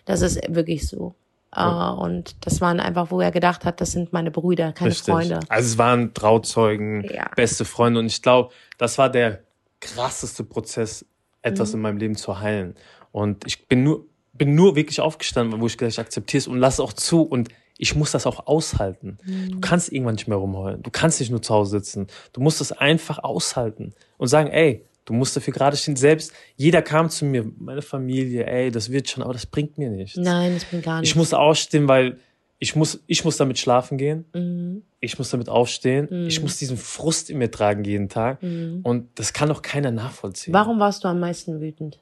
[0.06, 1.16] Das ist wirklich so.
[1.56, 5.12] Äh, und das waren einfach, wo er gedacht hat, das sind meine Brüder, keine Richtig.
[5.12, 5.40] Freunde.
[5.50, 7.30] Also es waren Trauzeugen, Ja.
[7.36, 9.40] beste Freunde und ich glaube, das war der
[9.80, 11.06] krasseste Prozess,
[11.46, 11.76] etwas Mhm.
[11.76, 12.76] in meinem Leben zu heilen.
[13.12, 16.58] Und ich bin nur, bin nur wirklich aufgestanden, wo ich gesagt, ich akzeptiere es und
[16.58, 19.18] lass es auch zu und ich muss das auch aushalten.
[19.26, 19.52] Mhm.
[19.52, 20.82] Du kannst irgendwann nicht mehr rumheulen.
[20.84, 22.08] Du kannst nicht nur zu Hause sitzen.
[22.34, 25.96] Du musst es einfach aushalten und sagen, ey, Du musst dafür gerade stehen.
[25.96, 29.92] Selbst, jeder kam zu mir, meine Familie, ey, das wird schon, aber das bringt mir
[29.92, 30.18] nichts.
[30.18, 31.12] Nein, das bringt gar nichts.
[31.12, 32.18] Ich muss aufstehen, weil
[32.60, 34.26] ich muss, ich muss damit schlafen gehen.
[34.34, 34.84] Mhm.
[35.00, 36.08] Ich muss damit aufstehen.
[36.10, 36.28] Mhm.
[36.28, 38.42] Ich muss diesen Frust in mir tragen jeden Tag.
[38.42, 38.80] Mhm.
[38.84, 40.54] Und das kann doch keiner nachvollziehen.
[40.54, 42.00] Warum warst du am meisten wütend?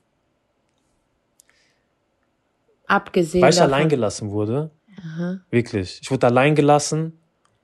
[2.85, 3.73] Abgesehen Weil ich davon.
[3.73, 4.69] allein gelassen wurde.
[4.97, 5.39] Aha.
[5.49, 5.99] Wirklich.
[6.01, 7.17] Ich wurde allein gelassen.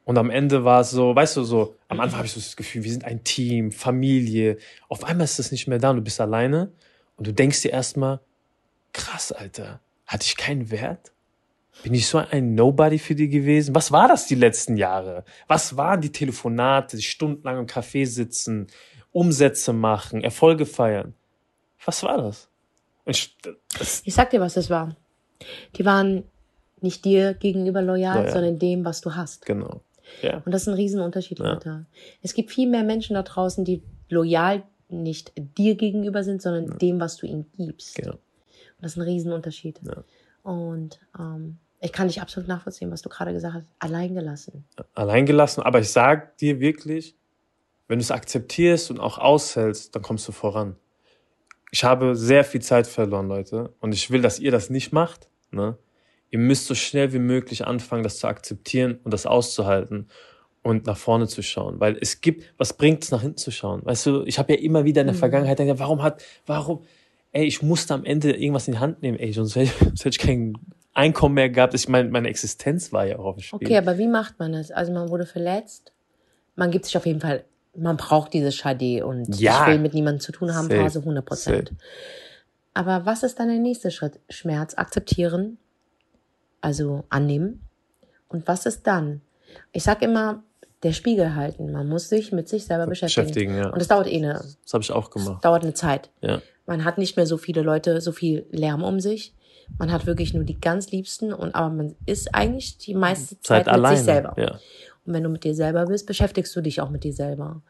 [0.06, 2.56] Und am Ende war es so, weißt du, so, am Anfang habe ich so das
[2.56, 4.58] Gefühl, wir sind ein Team, Familie.
[4.88, 6.72] Auf einmal ist das nicht mehr da und du bist alleine.
[7.16, 8.20] Und du denkst dir erstmal,
[8.92, 11.12] krass, Alter, hatte ich keinen Wert?
[11.84, 13.74] Bin ich so ein Nobody für die gewesen?
[13.74, 15.24] Was war das die letzten Jahre?
[15.48, 18.68] Was waren die Telefonate, die stundenlang im Café sitzen,
[19.12, 21.14] Umsätze machen, Erfolge feiern?
[21.86, 22.50] Was war das?
[23.06, 23.38] Ich,
[23.78, 24.96] das Ich sag dir, was das war.
[25.78, 26.24] Die waren
[26.82, 28.32] nicht dir gegenüber loyal, Loyal.
[28.32, 29.46] sondern dem, was du hast.
[29.46, 29.82] genau.
[30.24, 30.42] Ja.
[30.44, 31.54] Und das ist ein Riesenunterschied, Ja.
[31.54, 31.86] Leute.
[32.24, 37.00] Es gibt viel mehr Menschen da draußen, die loyal nicht dir gegenüber sind, sondern dem,
[37.00, 37.94] was du ihnen gibst.
[37.96, 38.14] Genau.
[38.14, 38.20] Und
[38.82, 39.80] das ist ein Riesenunterschied.
[39.86, 40.04] Ja.
[40.42, 43.68] Und ähm, ich kann dich absolut nachvollziehen, was du gerade gesagt hast.
[43.80, 44.66] Allein gelassen.
[44.96, 45.62] allein gelassen.
[45.62, 47.16] Aber ich sag dir wirklich,
[47.88, 50.76] wenn du es akzeptierst und auch aushältst, dann kommst du voran.
[51.72, 53.74] Ich habe sehr viel Zeit verloren, Leute.
[53.80, 55.30] Und ich will, dass ihr das nicht macht.
[55.52, 55.78] Ne?
[56.32, 60.08] Ihr müsst so schnell wie möglich anfangen, das zu akzeptieren und das auszuhalten
[60.62, 61.80] und nach vorne zu schauen.
[61.80, 63.86] Weil es gibt, was bringt es, nach hinten zu schauen?
[63.86, 65.20] Weißt du, ich habe ja immer wieder in der Mhm.
[65.20, 66.84] Vergangenheit gedacht, warum hat, warum,
[67.32, 70.06] ey, ich musste am Ende irgendwas in die Hand nehmen, ey, sonst hätte ich, sonst
[70.06, 70.54] hätte ich kein
[70.94, 71.74] Einkommen mehr gehabt.
[71.74, 73.60] Ich meine, meine Existenz war ja auch auf dem Spiel.
[73.68, 74.72] Okay, aber wie macht man das?
[74.72, 75.92] Also man wurde verletzt.
[76.56, 79.62] Man gibt sich auf jeden Fall, man braucht dieses Schade und Ja.
[79.62, 80.82] ich will mit niemandem zu tun haben, Safe.
[80.82, 81.72] Phase 100 Prozent.
[82.74, 84.20] Aber was ist dann der nächste Schritt?
[84.30, 85.58] Schmerz akzeptieren,
[86.62, 87.62] also annehmen.
[88.28, 89.22] Und was ist dann?
[89.72, 90.44] Ich sag immer,
[90.84, 91.72] der Spiegel halten.
[91.72, 93.28] Man muss sich mit sich selber beschäftigen.
[93.28, 93.70] Beschäftigen, ja.
[93.70, 95.44] Und es dauert eh eine, Das habe ich auch gemacht.
[95.44, 96.10] dauert eine Zeit.
[96.22, 96.42] Ja.
[96.66, 99.34] Man hat nicht mehr so viele Leute, so viel Lärm um sich.
[99.78, 103.46] Man hat wirklich nur die ganz Liebsten und aber man ist eigentlich die meiste Zeit,
[103.46, 103.96] Zeit mit alleine.
[103.98, 104.34] sich selber.
[104.38, 104.60] Ja.
[105.06, 107.62] Und wenn du mit dir selber bist, beschäftigst du dich auch mit dir selber.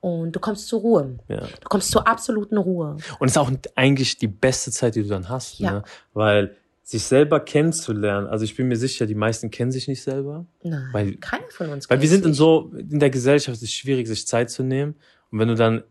[0.00, 1.18] Und du kommst zur Ruhe.
[1.28, 1.40] Ja.
[1.40, 2.96] Du kommst zur absoluten Ruhe.
[3.18, 5.72] Und es ist auch eigentlich die beste Zeit, die du dann hast, Ja.
[5.72, 5.82] ne?
[6.14, 10.46] Weil sich selber kennenzulernen, also ich bin mir sicher, die meisten kennen sich nicht selber.
[10.62, 13.72] Nein, Weil- keiner von uns Weil wir sind in so, in der Gesellschaft ist es
[13.72, 14.94] schwierig, sich Zeit zu nehmen.
[15.30, 15.82] Und wenn du dann,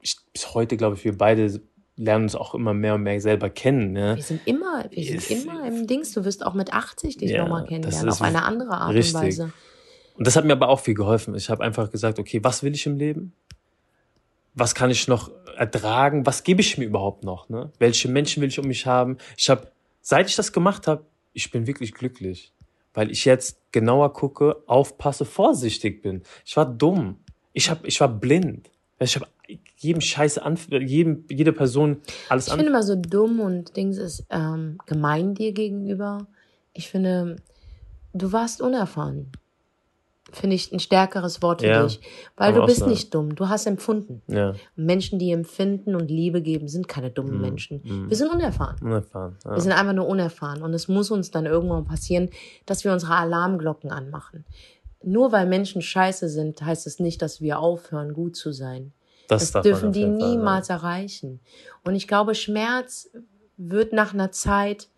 [0.00, 1.60] ich, bis heute glaube ich, wir beide
[1.96, 4.16] lernen uns auch immer mehr und mehr selber kennen, ne?
[4.16, 6.12] Wir sind immer, wir sind Ist- immer im Dings.
[6.12, 9.14] Du wirst auch mit 80 dich Ja, nochmal kennenlernen, auf eine andere Art richtig.
[9.14, 9.52] und Weise.
[10.16, 11.34] Und das hat mir aber auch viel geholfen.
[11.34, 13.32] Ich habe einfach gesagt, okay, was will ich im Leben?
[14.54, 16.26] Was kann ich noch ertragen?
[16.26, 17.48] Was gebe ich mir überhaupt noch?
[17.48, 17.70] Ne?
[17.78, 19.18] Welche Menschen will ich um mich haben?
[19.36, 22.52] Ich habe, seit ich das gemacht habe, ich bin wirklich glücklich,
[22.92, 26.22] weil ich jetzt genauer gucke, aufpasse, vorsichtig bin.
[26.44, 27.18] Ich war dumm.
[27.52, 28.70] Ich hab, ich war blind.
[29.00, 29.26] Ich habe
[29.76, 32.58] jedem Scheiße an, jedem, jede Person alles Ich an.
[32.58, 36.26] finde immer so dumm und Dings ist ähm, gemein dir gegenüber.
[36.72, 37.36] Ich finde,
[38.14, 39.30] du warst unerfahren.
[40.32, 42.00] Finde ich ein stärkeres Wort für Ja, dich.
[42.36, 42.90] Weil du bist sagen.
[42.90, 43.36] nicht dumm.
[43.36, 44.20] Du hast empfunden.
[44.26, 47.82] Ja, Menschen, die empfinden und Liebe geben, sind keine dummen Mhm, Menschen.
[47.84, 48.08] mhm.
[48.10, 48.76] Wir sind unerfahren.
[48.82, 49.36] unerfahren.
[49.44, 49.54] Ja.
[49.54, 50.62] Wir sind einfach nur unerfahren.
[50.62, 52.30] Und es muss uns dann irgendwann passieren,
[52.66, 54.44] dass wir unsere Alarmglocken anmachen.
[55.04, 58.92] Nur weil Menschen scheiße sind, heißt es nicht, dass wir aufhören, gut zu sein.
[59.28, 61.40] Das, man dürfen die jeden Fall niemals erreichen.
[61.84, 63.10] Und ich glaube, Schmerz
[63.56, 64.88] wird nach einer Zeit,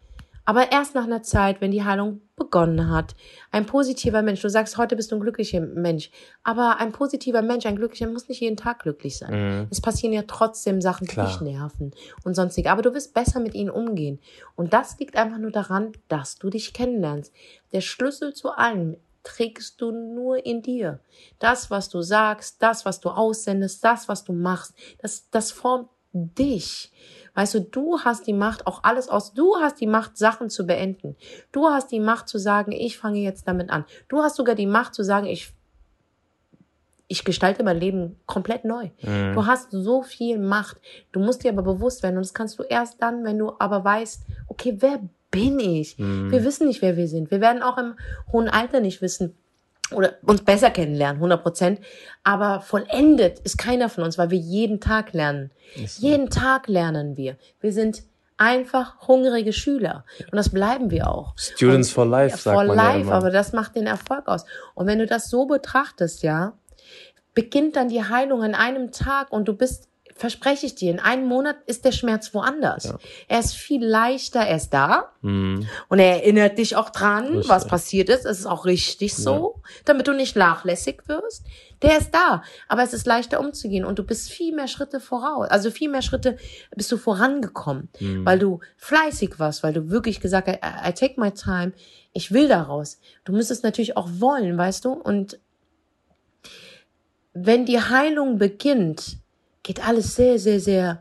[0.44, 3.16] aber erst nach einer Zeit, wenn die Heilung begonnen hat.
[3.50, 6.10] Ein positiver Mensch, du sagst, heute bist du ein glücklicher Mensch,
[6.44, 9.32] aber ein positiver Mensch, ein glücklicher, muss nicht jeden Tag glücklich sein.
[9.32, 9.66] Mhm.
[9.70, 11.26] Es passieren ja trotzdem Sachen, die Klar.
[11.26, 11.92] dich nerven
[12.24, 12.70] und sonstige.
[12.70, 14.20] Aber du wirst besser mit ihnen umgehen.
[14.54, 17.32] Und das liegt einfach nur daran, dass du dich kennenlernst.
[17.72, 21.00] Der Schlüssel zu allem trägst du nur in dir.
[21.38, 25.88] Das, was du sagst, das, was du aussendest, das, was du machst, das, das formt
[26.12, 26.92] dich.
[27.34, 30.64] Weißt du, du hast die Macht, auch alles aus, du hast die Macht, Sachen zu
[30.64, 31.16] beenden.
[31.52, 33.84] Du hast die Macht zu sagen, ich fange jetzt damit an.
[34.08, 35.52] Du hast sogar die Macht zu sagen, ich,
[37.08, 38.90] ich gestalte mein Leben komplett neu.
[39.02, 39.34] Mhm.
[39.34, 40.78] Du hast so viel Macht.
[41.12, 42.16] Du musst dir aber bewusst werden.
[42.16, 45.00] Und das kannst du erst dann, wenn du aber weißt, okay, wer
[45.36, 45.98] bin ich?
[45.98, 46.30] Mhm.
[46.30, 47.30] Wir wissen nicht, wer wir sind.
[47.30, 47.94] Wir werden auch im
[48.32, 49.36] hohen Alter nicht wissen
[49.92, 51.80] oder uns besser kennenlernen, 100 Prozent.
[52.24, 55.50] Aber vollendet ist keiner von uns, weil wir jeden Tag lernen.
[55.76, 55.98] Ist.
[56.00, 57.36] Jeden Tag lernen wir.
[57.60, 58.02] Wir sind
[58.38, 60.04] einfach hungrige Schüler.
[60.30, 61.34] Und das bleiben wir auch.
[61.36, 63.12] Students for life, Ja, sagt for man ja life, immer.
[63.12, 64.44] aber das macht den Erfolg aus.
[64.74, 66.54] Und wenn du das so betrachtest, ja,
[67.34, 71.26] beginnt dann die Heilung an einem Tag und du bist verspreche ich dir, in einem
[71.26, 72.84] Monat ist der Schmerz woanders.
[72.84, 72.98] Ja.
[73.28, 75.68] Er ist viel leichter, er ist da Mhm.
[75.88, 77.48] und er erinnert dich auch dran, Richtig.
[77.48, 78.24] was passiert ist.
[78.24, 81.44] Es ist auch richtig so, damit du nicht nachlässig wirst.
[81.82, 85.48] Der ist da, aber es ist leichter umzugehen und du bist viel mehr Schritte voraus.
[85.50, 86.38] Also viel mehr Schritte
[86.74, 88.24] bist du vorangekommen, Mhm.
[88.24, 91.72] weil du fleißig warst, weil du wirklich gesagt hast, I, I take my time,
[92.14, 92.98] ich will daraus.
[93.24, 94.92] Du müsstest natürlich auch wollen, weißt du?
[94.92, 95.38] Und
[97.34, 99.18] wenn die Heilung beginnt,
[99.66, 101.00] geht alles sehr, sehr, sehr.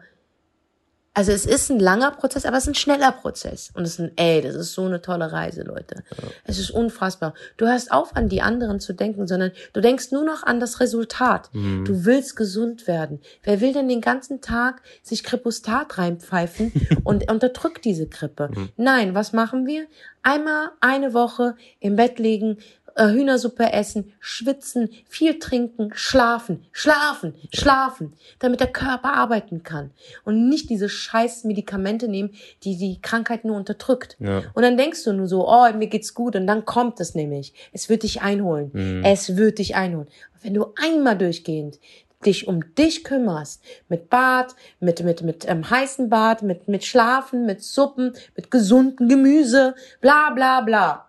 [1.13, 3.71] Also es ist ein langer Prozess, aber es ist ein schneller Prozess.
[3.73, 6.03] Und es ist ein, ey, das ist so eine tolle Reise, Leute.
[6.43, 7.35] Es ist unfassbar.
[7.55, 10.81] Du hörst auf, an die anderen zu denken, sondern du denkst nur noch an das
[10.81, 11.51] Resultat.
[11.53, 13.21] Du willst gesund werden.
[13.43, 16.73] Wer will denn den ganzen Tag sich Kripostat reinpfeifen
[17.05, 18.49] und unterdrückt diese Grippe?
[18.75, 19.85] Nein, was machen wir?
[20.21, 22.57] Einmal eine Woche im Bett liegen,
[23.03, 29.91] Hühnersuppe essen, schwitzen, viel trinken, schlafen, schlafen, schlafen, damit der Körper arbeiten kann
[30.23, 32.31] und nicht diese scheiß Medikamente nehmen,
[32.63, 34.15] die die Krankheit nur unterdrückt.
[34.19, 34.43] Ja.
[34.53, 37.53] Und dann denkst du nur so, oh, mir geht's gut und dann kommt es nämlich.
[37.73, 38.71] Es wird dich einholen.
[38.73, 39.03] Mhm.
[39.03, 40.07] Es wird dich einholen.
[40.41, 41.79] Wenn du einmal durchgehend
[42.25, 47.45] dich um dich kümmerst, mit Bad, mit, mit, mit ähm, heißen Bad, mit, mit Schlafen,
[47.45, 51.04] mit Suppen, mit gesunden Gemüse, bla, bla, bla.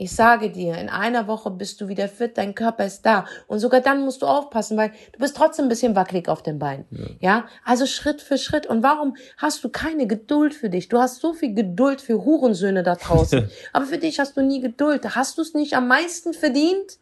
[0.00, 3.26] Ich sage dir, in einer Woche bist du wieder fit, dein Körper ist da.
[3.48, 6.58] Und sogar dann musst du aufpassen, weil du bist trotzdem ein bisschen wackelig auf den
[6.58, 6.86] Beinen.
[7.20, 7.44] Ja.
[7.66, 8.66] Also Schritt für Schritt.
[8.66, 10.88] Und warum hast du keine Geduld für dich?
[10.88, 13.50] Du hast so viel Geduld für Hurensöhne da draußen.
[13.74, 15.14] Aber für dich hast du nie Geduld.
[15.14, 16.98] Hast du es nicht am meisten verdient?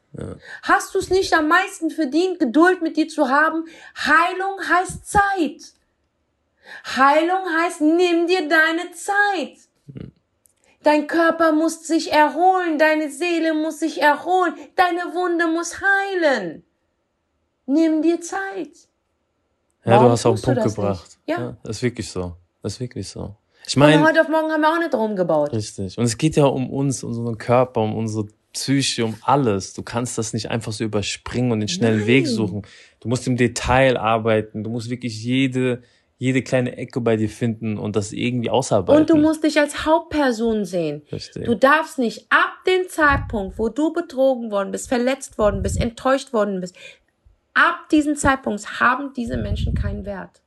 [0.64, 3.66] Hast du es nicht am meisten verdient, Geduld mit dir zu haben?
[3.96, 5.72] Heilung heißt Zeit.
[6.96, 9.68] Heilung heißt, nimm dir deine Zeit.
[10.82, 16.62] Dein Körper muss sich erholen, deine Seele muss sich erholen, deine Wunde muss heilen.
[17.66, 18.70] Nimm dir Zeit.
[19.84, 21.18] Ja, Warum du hast auch einen Punkt gebracht.
[21.26, 21.38] nicht?
[21.38, 21.56] Ja.
[21.62, 22.36] Das ist wirklich so.
[22.62, 23.36] Das ist wirklich so.
[23.66, 25.52] Ich meine, heute auf morgen haben wir auch nicht drum gebaut.
[25.52, 25.98] richtig.
[25.98, 29.74] Und es geht ja um uns, um unseren Körper, um unsere Psyche, um alles.
[29.74, 32.06] Du kannst das nicht einfach so überspringen und den schnellen Nein.
[32.06, 32.62] Weg suchen.
[33.00, 34.64] Du musst im Detail arbeiten.
[34.64, 35.82] Du musst wirklich jede,
[36.18, 39.00] jede kleine Ecke bei dir finden und das irgendwie ausarbeiten.
[39.00, 41.02] Und du musst dich als Hauptperson sehen.
[41.12, 41.44] Richtig.
[41.44, 46.32] Du darfst nicht ab dem Zeitpunkt, wo du betrogen worden bist, verletzt worden bist, enttäuscht
[46.32, 46.76] worden bist,
[47.54, 50.42] ab diesem Zeitpunkt haben diese Menschen keinen Wert.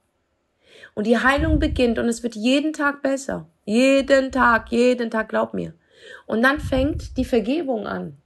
[0.93, 3.47] Und die Heilung beginnt und es wird jeden Tag besser.
[3.63, 5.73] Jeden Tag, jeden Tag, glaub mir.
[6.25, 8.17] Und dann fängt die Vergebung an.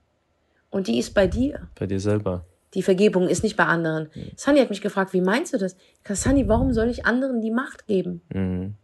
[0.71, 1.69] Und die ist bei dir.
[1.77, 2.45] bei dir selber.
[2.75, 4.09] Die Vergebung ist nicht bei anderen.
[4.35, 5.75] Sunny hat mich gefragt, wie meinst du das?
[6.07, 8.21] Sunny, warum soll ich anderen die Macht geben?
[8.33, 8.75] Mhm.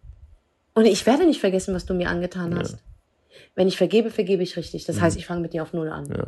[0.73, 2.77] Und ich werde nicht vergessen, was du mir angetan hast.
[3.55, 4.85] Wenn ich vergebe, vergebe ich richtig.
[4.85, 6.05] Das heißt, ich fange mit dir auf Null an.
[6.05, 6.27] Ja.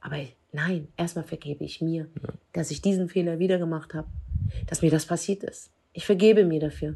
[0.00, 0.16] Aber
[0.52, 2.08] nein, erstmal vergebe ich mir,
[2.52, 4.08] dass ich diesen Fehler wieder gemacht habe,
[4.66, 5.70] dass mir das passiert ist.
[5.92, 6.94] Ich vergebe mir dafür.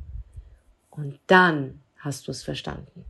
[0.91, 3.05] Und dann hast du es verstanden.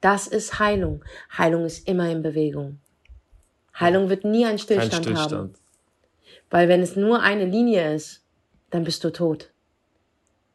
[0.00, 1.04] Das ist Heilung.
[1.38, 2.80] Heilung ist immer in Bewegung.
[3.78, 5.16] Heilung wird nie einen Kein Stillstand, haben.
[5.16, 5.58] Stillstand.
[6.50, 8.22] Weil wenn es nur eine Linie ist,
[8.70, 9.50] dann bist du tot.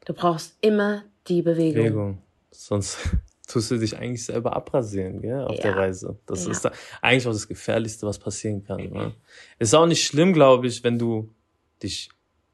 [0.05, 1.83] Du brauchst immer die Bewegung.
[1.83, 2.21] Bewegung.
[2.51, 2.97] Sonst
[3.47, 5.61] tust du dich eigentlich selber abrasieren, gell, auf Ja.
[5.63, 6.17] der Reise.
[6.25, 6.51] Das Ja.
[6.51, 8.89] ist da eigentlich auch das Gefährlichste, was passieren kann.
[8.89, 9.13] Ne?
[9.59, 11.33] Ist auch nicht schlimm, glaube ich, wenn du
[11.81, 12.09] dich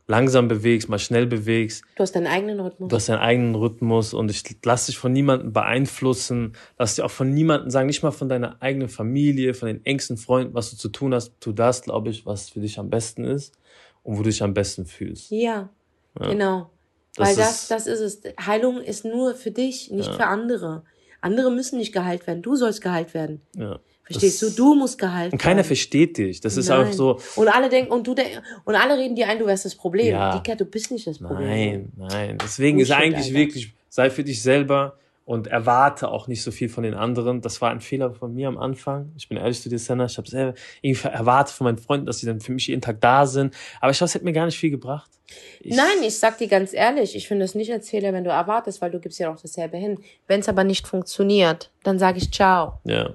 [0.08, 1.84] langsam bewegst, mal schnell bewegst.
[1.96, 2.90] Du hast deinen eigenen Rhythmus.
[2.90, 6.54] Du hast deinen eigenen Rhythmus und ich lass dich von niemandem beeinflussen.
[6.78, 10.18] Lass dich auch von niemandem sagen, nicht mal von deiner eigenen Familie, von den engsten
[10.18, 11.34] Freunden, was du zu tun hast.
[11.40, 13.58] Tu das, glaube ich, was für dich am besten ist
[14.04, 15.32] und wo du dich am besten fühlst.
[15.32, 15.70] Ja,
[16.20, 16.70] genau.
[17.16, 18.22] Das Weil das, das ist es.
[18.46, 20.84] Heilung ist nur für dich, nicht für andere.
[21.22, 22.42] Andere müssen nicht geheilt werden.
[22.42, 23.42] Du sollst geheilt werden.
[23.56, 23.80] Ja.
[24.06, 24.64] Verstehst Das- du?
[24.64, 25.68] Du musst geheilt Und keiner werden.
[25.68, 26.42] versteht dich.
[26.42, 26.88] Das ist Nein.
[26.88, 29.66] auch so, Und alle denken, und du denk, und alle reden dir ein, du wärst
[29.66, 30.08] das Problem.
[30.08, 30.38] Ja.
[30.38, 31.48] Dika, du bist nicht das Problem.
[31.48, 32.38] Nein, nein.
[32.44, 33.34] Deswegen ist Bullshit, eigentlich Alter.
[33.40, 37.40] wirklich, sei für dich selber und erwarte auch nicht so viel von den anderen.
[37.40, 39.14] Das war ein Fehler von mir am Anfang.
[39.16, 40.04] Ich bin ehrlich zu dir, Senna.
[40.06, 43.00] Ich habe selber irgendwie erwartet von meinen Freunden, dass sie dann für mich jeden Tag
[43.00, 43.56] da sind.
[43.80, 45.10] Aber ich glaube, es hätte mir gar nicht viel gebracht.
[45.62, 48.30] Ich, Nein, ich sag dir ganz ehrlich, ich finde es nicht als Fehler, wenn du
[48.32, 49.98] erwartest, weil du gibst ja auch dasselbe hin.
[50.28, 52.80] Wenn es aber nicht funktioniert, dann sage ich ciao.
[52.84, 53.14] Ja,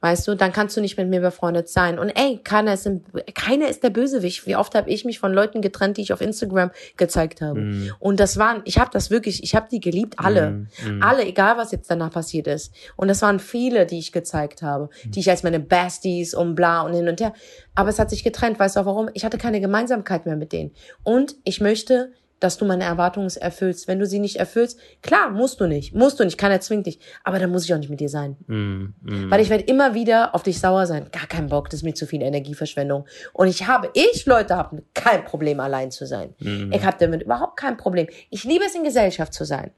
[0.00, 1.98] Weißt du, dann kannst du nicht mit mir befreundet sein.
[1.98, 3.02] Und ey, keiner ist, im,
[3.34, 4.46] keiner ist der Bösewicht.
[4.46, 7.60] Wie oft habe ich mich von Leuten getrennt, die ich auf Instagram gezeigt habe.
[7.60, 7.92] Mhm.
[7.98, 10.66] Und das waren, ich habe das wirklich, ich habe die geliebt, alle.
[10.84, 11.02] Mhm.
[11.02, 12.74] Alle, egal was jetzt danach passiert ist.
[12.96, 16.82] Und das waren viele, die ich gezeigt habe, die ich als meine Besties und bla
[16.82, 17.32] und hin und her.
[17.74, 19.08] Aber es hat sich getrennt, weißt du auch warum?
[19.14, 20.72] Ich hatte keine Gemeinsamkeit mehr mit denen.
[21.04, 23.88] Und ich möchte dass du meine Erwartungen erfüllst.
[23.88, 25.94] Wenn du sie nicht erfüllst, klar, musst du nicht.
[25.94, 26.98] Musst du nicht, keiner zwingt dich.
[27.24, 28.36] Aber dann muss ich auch nicht mit dir sein.
[28.46, 29.30] Mm, mm.
[29.30, 31.08] Weil ich werde immer wieder auf dich sauer sein.
[31.12, 33.06] Gar keinen Bock, das ist mir zu viel Energieverschwendung.
[33.32, 36.34] Und ich habe, ich Leute habe kein Problem, allein zu sein.
[36.38, 36.72] Mm.
[36.72, 38.06] Ich habe damit überhaupt kein Problem.
[38.30, 39.70] Ich liebe es, in Gesellschaft zu sein.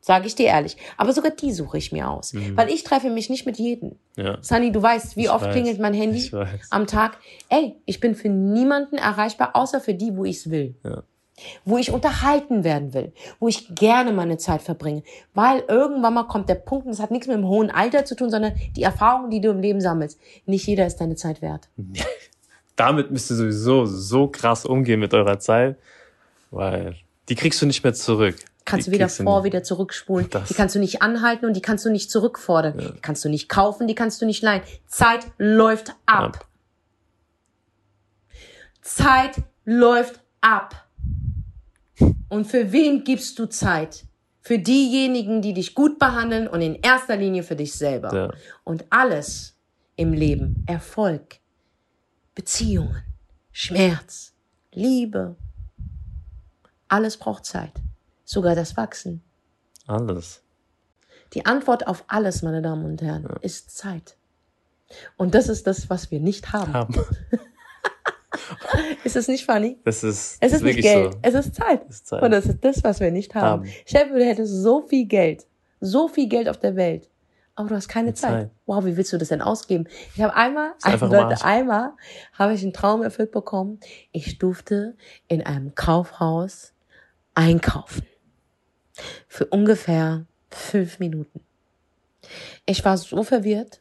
[0.00, 0.76] Sage ich dir ehrlich.
[0.96, 2.32] Aber sogar die suche ich mir aus.
[2.54, 3.96] Weil ich treffe mich nicht mit jedem.
[4.14, 4.38] Ja.
[4.40, 5.52] Sunny, du weißt, wie Ich oft weiß.
[5.52, 6.30] klingelt mein Handy
[6.70, 7.18] am Tag.
[7.48, 10.76] Ey, ich bin für niemanden erreichbar, außer für die, wo ich es will.
[10.84, 11.02] Ja.
[11.64, 13.12] Wo ich unterhalten werden will.
[13.40, 15.02] Wo ich gerne meine Zeit verbringe.
[15.34, 18.14] Weil irgendwann mal kommt der Punkt, und das hat nichts mit dem hohen Alter zu
[18.16, 20.18] tun, sondern die Erfahrungen, die du im Leben sammelst.
[20.46, 21.68] Nicht jeder ist deine Zeit wert.
[22.74, 25.76] Damit müsst ihr sowieso so krass umgehen mit eurer Zeit,
[26.50, 26.96] weil
[27.28, 28.36] die kriegst du nicht mehr zurück.
[28.64, 30.28] Kannst die du weder vor, wieder zurückspulen.
[30.30, 32.78] Das- Die kannst du nicht anhalten und die kannst du nicht zurückfordern.
[32.78, 34.62] Die kannst du nicht kaufen, die kannst du nicht leihen.
[34.86, 36.36] Zeit läuft ab.
[36.36, 36.46] Ab.
[38.82, 40.85] Zeit läuft ab.
[42.28, 44.04] Und für wen gibst du Zeit?
[44.40, 48.14] Für diejenigen, die dich gut behandeln und in erster Linie für dich selber.
[48.14, 48.30] Ja.
[48.62, 49.56] Und alles
[49.96, 51.40] im Leben, Erfolg,
[52.34, 53.02] Beziehungen,
[53.50, 54.34] Schmerz,
[54.72, 55.36] Liebe,
[56.88, 57.72] alles braucht Zeit.
[58.24, 59.22] Sogar das Wachsen.
[59.86, 60.42] Alles.
[61.32, 64.16] Die Antwort auf alles, meine Damen und Herren, ist Zeit.
[65.16, 66.72] Und das ist das, was wir nicht haben.
[66.72, 66.94] Haben.
[69.04, 69.78] Ist es nicht funny?
[69.84, 71.18] Das ist, Es ist nicht wirklich Geld, so.
[71.22, 71.88] es ist Zeit.
[71.88, 72.22] ist Zeit.
[72.22, 73.64] Und das ist das, was wir nicht haben.
[73.64, 73.72] Haben.
[73.86, 75.46] Vor, du hättest so viel Geld,
[75.80, 77.08] so viel Geld auf der Welt,
[77.54, 78.30] aber du hast keine Zeit.
[78.30, 78.50] Zeit.
[78.66, 79.86] Wow, wie willst du das denn ausgeben?
[80.14, 81.92] Ich habe einmal, Ist einfach im Leute, einmal
[82.34, 83.80] habe ich einen Traum erfüllt bekommen.
[84.12, 84.94] Ich durfte
[85.28, 86.72] in einem Kaufhaus
[87.34, 88.02] einkaufen.
[89.28, 91.40] Für ungefähr fünf Minuten.
[92.64, 93.80] Ich war so verwirrt,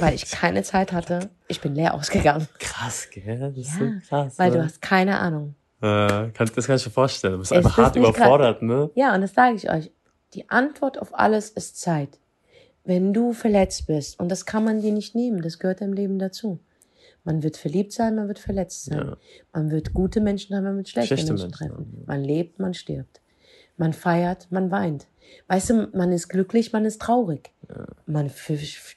[0.00, 1.30] weil ich keine Zeit hatte.
[1.48, 2.46] Ich bin leer ausgegangen.
[2.58, 3.38] Krass, gell?
[3.38, 4.38] Das ist Ja, so krass.
[4.38, 4.56] Weil ne?
[4.58, 5.54] du hast keine Ahnung.
[5.80, 7.34] Äh, kann, das kann ich mir vorstellen.
[7.34, 8.90] Du bist Es einfach hart überfordert, ne?
[8.94, 9.90] Ja, und das sage ich euch.
[10.34, 12.18] Die Antwort auf alles ist Zeit.
[12.84, 16.18] Wenn du verletzt bist, und das kann man dir nicht nehmen, das gehört im Leben
[16.18, 16.58] dazu.
[17.24, 18.98] Man wird verliebt sein, man wird verletzt sein.
[18.98, 19.16] Ja.
[19.52, 21.74] Man wird gute Menschen haben, man wird schlechte, Schlechte Menschen, Menschen treffen.
[21.76, 23.20] haben, Man lebt, man stirbt.
[23.76, 25.06] Man feiert, man weint.
[25.46, 27.50] Weißt du, man ist glücklich, man ist traurig.
[28.06, 28.94] Man f- f-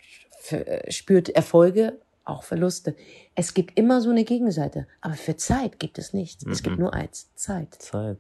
[0.89, 2.95] spürt Erfolge, auch Verluste.
[3.35, 4.87] Es gibt immer so eine Gegenseite.
[5.01, 6.45] Aber für Zeit gibt es nichts.
[6.45, 6.63] Es Mhm.
[6.63, 7.73] gibt nur eins, Zeit.
[7.81, 8.17] Zeit.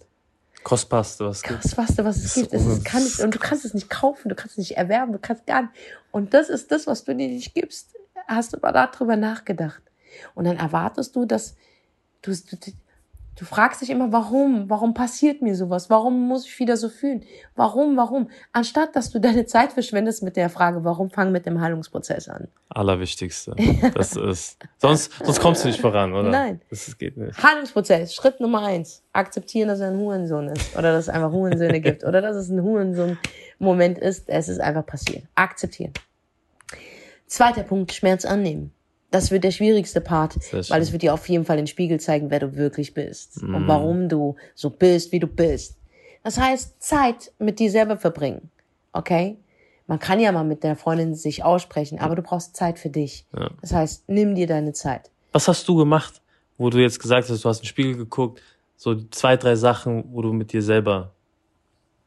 [0.63, 1.61] Kostbarste, was es gibt.
[1.61, 2.53] Krasseste, was es gibt.
[2.53, 5.11] Es ist, kann nicht, und du kannst es nicht kaufen, du kannst es nicht erwerben,
[5.11, 5.73] du kannst gar nicht.
[6.11, 7.95] Und das ist das, was du dir nicht gibst.
[8.27, 9.81] Hast du mal darüber nachgedacht?
[10.35, 11.55] Und dann erwartest du, dass
[12.21, 12.57] du, du,
[13.35, 14.69] du fragst dich immer, warum?
[14.69, 15.89] Warum passiert mir sowas?
[15.89, 17.23] Warum muss ich wieder so fühlen?
[17.55, 17.97] Warum?
[17.97, 18.29] Warum?
[18.51, 22.47] Anstatt, dass du deine Zeit verschwendest mit der Frage, warum, fang mit dem Heilungsprozess an.
[22.69, 23.55] Allerwichtigste.
[23.93, 24.57] Das ist.
[24.77, 26.29] Sonst, sonst kommst du nicht voran, oder?
[26.29, 26.61] Nein.
[26.69, 27.41] Das geht nicht.
[27.41, 29.03] Heilungsprozess, Schritt Nummer eins.
[29.13, 30.75] Akzeptieren, dass er ein Hurensohn ist.
[30.77, 32.03] Oder dass es einfach Hurensöhne gibt.
[32.03, 34.29] Oder dass es ein Hurensohn-Moment ist.
[34.29, 35.25] Es ist einfach passiert.
[35.35, 35.93] Akzeptieren.
[37.25, 38.71] Zweiter Punkt, Schmerz annehmen.
[39.11, 40.37] Das wird der schwierigste Part,
[40.69, 43.43] weil es wird dir auf jeden Fall den Spiegel zeigen, wer du wirklich bist.
[43.43, 43.55] Mhm.
[43.55, 45.75] Und warum du so bist, wie du bist.
[46.23, 48.49] Das heißt, Zeit mit dir selber verbringen.
[48.93, 49.37] Okay?
[49.87, 53.25] Man kann ja mal mit der Freundin sich aussprechen, aber du brauchst Zeit für dich.
[53.37, 53.49] Ja.
[53.59, 55.11] Das heißt, nimm dir deine Zeit.
[55.33, 56.21] Was hast du gemacht,
[56.57, 58.41] wo du jetzt gesagt hast, du hast in den Spiegel geguckt,
[58.77, 61.11] so zwei, drei Sachen, wo du mit dir selber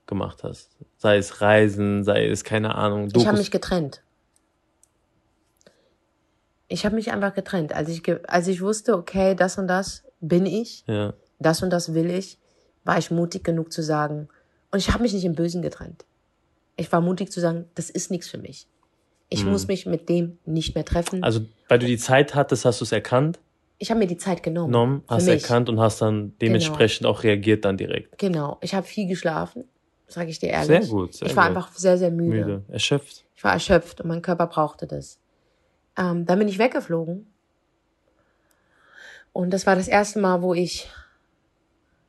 [0.07, 0.71] gemacht hast?
[0.97, 3.39] Sei es Reisen, sei es, keine Ahnung, Ich habe Dokus.
[3.41, 4.01] mich getrennt.
[6.69, 7.75] Ich habe mich einfach getrennt.
[7.75, 11.95] Als ich, als ich wusste, okay, das und das bin ich, Ja, das und das
[11.95, 12.39] will ich,
[12.85, 14.29] war ich mutig genug zu sagen.
[14.71, 16.05] Und ich habe mich nicht im Bösen getrennt.
[16.77, 18.67] Ich war mutig zu sagen, das ist nichts für mich.
[19.29, 21.19] Ich muss mich mit dem nicht mehr treffen.
[21.19, 21.25] Mhm.
[21.25, 23.41] also weil du die Zeit hattest, hast du es erkannt,
[23.79, 24.73] ich habe mir die Zeit genommen.
[24.73, 25.43] genommen, hast mich.
[25.43, 28.17] erkannt und hast dann dementsprechend auch reagiert dann direkt.
[28.19, 28.59] Genau.
[28.61, 29.65] Ich habe viel geschlafen,
[30.07, 30.67] sage ich dir ehrlich.
[30.67, 31.57] Sehr gut, sehr ich war gut.
[31.57, 32.45] einfach sehr, sehr müde.
[32.45, 33.25] Müde, erschöpft.
[33.35, 35.19] Ich war erschöpft und mein Körper brauchte das.
[35.97, 37.27] Ähm, dann bin ich weggeflogen.
[39.33, 40.89] Und das war das erste Mal, wo ich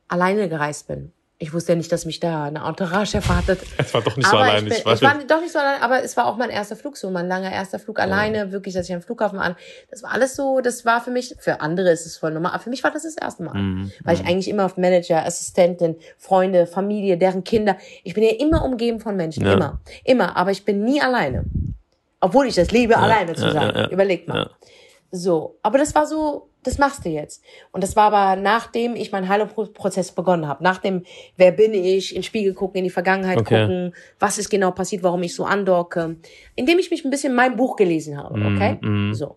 [0.08, 1.12] alleine gereist bin.
[1.38, 3.60] Ich wusste ja nicht, dass mich da eine Entourage erwartet.
[3.76, 4.66] Es war doch nicht so aber allein.
[4.66, 6.96] ich, bin, ich war doch nicht so allein, aber es war auch mein erster Flug,
[6.96, 9.54] so mein langer erster Flug alleine, wirklich, dass ich am Flughafen an.
[9.90, 12.62] Das war alles so, das war für mich, für andere ist es voll normal, aber
[12.62, 13.54] für mich war das das erste Mal.
[13.54, 18.30] Mhm, Weil ich eigentlich immer auf Manager, Assistentin, Freunde, Familie, deren Kinder, ich bin ja
[18.38, 19.52] immer umgeben von Menschen, Ja.
[19.52, 21.44] immer, immer, aber ich bin nie alleine.
[22.20, 23.72] Obwohl ich das liebe, alleine zu ja, sein.
[23.74, 23.88] ja, ja.
[23.90, 24.38] Überleg mal.
[24.38, 24.50] Ja.
[25.12, 27.42] So, aber das war so, das machst du jetzt.
[27.72, 30.62] Und das war aber nachdem ich meinen Heilungsprozess begonnen habe.
[30.64, 31.04] Nachdem,
[31.36, 33.62] wer bin ich, in den Spiegel gucken, in die Vergangenheit Okay.
[33.62, 36.16] gucken, was ist genau passiert, warum ich so andocke.
[36.54, 38.78] Indem ich mich ein bisschen mein Buch gelesen habe, okay?
[38.80, 39.14] mm.
[39.14, 39.36] So.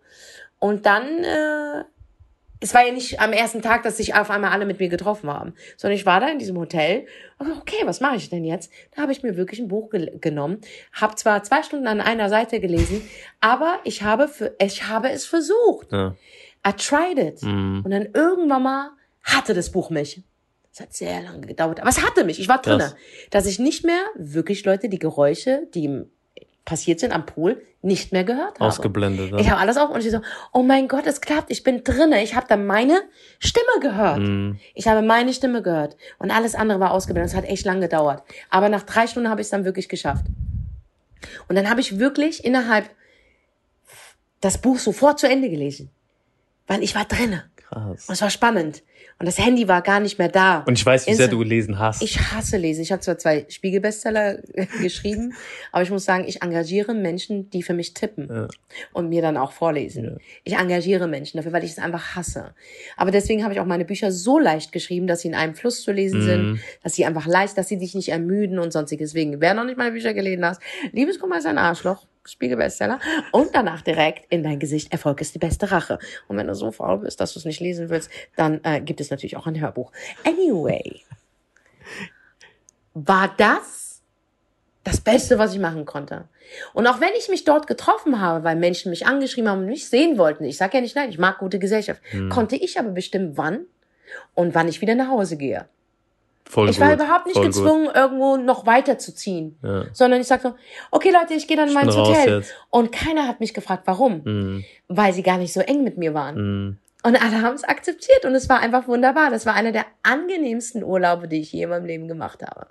[0.58, 1.83] Und dann äh,
[2.60, 5.29] es war ja nicht am ersten Tag, dass sich auf einmal alle mit mir getroffen
[5.29, 7.05] haben, sondern ich war da in diesem Hotel
[7.57, 8.71] okay, was mache ich denn jetzt?
[8.95, 10.60] Da habe ich mir wirklich ein Buch ge genommen,
[10.93, 13.01] habe zwar zwei Stunden an einer Seite gelesen,
[13.39, 15.91] aber ich habe für, ich habe es versucht.
[15.91, 16.15] Ja.
[16.67, 17.41] I tried it.
[17.41, 17.81] Mhm.
[17.85, 18.89] Und dann irgendwann mal
[19.23, 20.21] hatte das Buch mich.
[20.71, 22.39] Es hat sehr lange gedauert, aber es hatte mich.
[22.39, 22.95] Ich war drinne, Krass.
[23.31, 26.03] dass ich nicht mehr wirklich Leute die Geräusche, die
[26.65, 28.65] passiert sind am Pool, nicht mehr gehört habe.
[28.65, 29.33] Ausgeblendet.
[29.39, 29.51] Ich Ja.
[29.53, 30.21] habe alles auf und ich so,
[30.53, 32.21] oh mein Gott, es klappt, ich bin drinne.
[32.23, 33.01] Ich habe dann meine
[33.39, 34.19] Stimme gehört.
[34.19, 34.60] Mhm.
[34.73, 37.31] Ich habe meine Stimme gehört und alles andere war ausgeblendet.
[37.31, 38.23] Es hat echt lang gedauert.
[38.49, 40.25] Aber nach drei Stunden habe ich es dann wirklich geschafft.
[41.47, 42.89] Und dann habe ich wirklich innerhalb
[44.41, 45.89] das Buch sofort zu Ende gelesen,
[46.67, 48.07] weil ich war drinne Krass.
[48.07, 48.83] und es war spannend
[49.19, 50.59] und das Handy war gar nicht mehr da.
[50.65, 52.01] Und ich weiß, wie sehr Instant- du gelesen hast.
[52.01, 52.81] Ich hasse Lesen.
[52.81, 54.39] Ich habe zwar zwei Spiegelbestseller
[54.81, 55.33] geschrieben,
[55.71, 58.47] aber ich muss sagen, ich engagiere Menschen, die für mich tippen Ja.
[58.93, 60.03] und mir dann auch vorlesen.
[60.05, 60.11] Ja.
[60.45, 62.53] Ich engagiere Menschen dafür, weil ich es einfach hasse.
[62.97, 65.81] Aber deswegen habe ich auch meine Bücher so leicht geschrieben, dass sie in einem Fluss
[65.83, 66.25] zu lesen Mhm.
[66.25, 69.11] sind, dass sie einfach leicht, dass sie dich nicht ermüden und sonstiges.
[69.11, 70.61] Deswegen, wer noch nicht meine Bücher gelesen hast,
[70.91, 72.05] Liebeskummer ist ein Arschloch.
[72.25, 72.99] Spiegelbestseller
[73.31, 75.99] und danach direkt in dein Gesicht Erfolg ist die beste Rache.
[76.27, 79.01] Und wenn du so faul bist, dass du es nicht lesen willst, dann äh, gibt
[79.01, 79.91] es natürlich auch ein Hörbuch.
[80.25, 81.01] Anyway,
[82.93, 84.01] war das
[84.83, 86.27] das Beste, was ich machen konnte.
[86.73, 89.87] Und auch wenn ich mich dort getroffen habe, weil Menschen mich angeschrieben haben und mich
[89.89, 92.29] sehen wollten, ich sage ja nicht nein, ich mag gute Gesellschaft, Hm.
[92.29, 93.65] konnte ich aber bestimmen, wann
[94.33, 95.67] und wann ich wieder nach Hause gehe.
[96.52, 96.85] Voll ich gut.
[96.87, 99.69] war überhaupt nicht gezwungen, irgendwo noch weiterzuziehen, Gut.
[99.69, 99.85] Ja.
[99.93, 100.56] sondern ich sagte,
[100.89, 102.43] okay Leute, ich gehe dann Ich mal ins Hotel.
[102.71, 104.65] Und keiner hat mich gefragt, warum, Mhm.
[104.87, 106.35] weil sie gar nicht so eng mit mir waren.
[106.65, 106.77] Mhm.
[107.04, 109.29] Und alle haben es akzeptiert und es war einfach wunderbar.
[109.29, 112.65] Das war einer der angenehmsten Urlaube, die ich je in meinem Leben gemacht habe.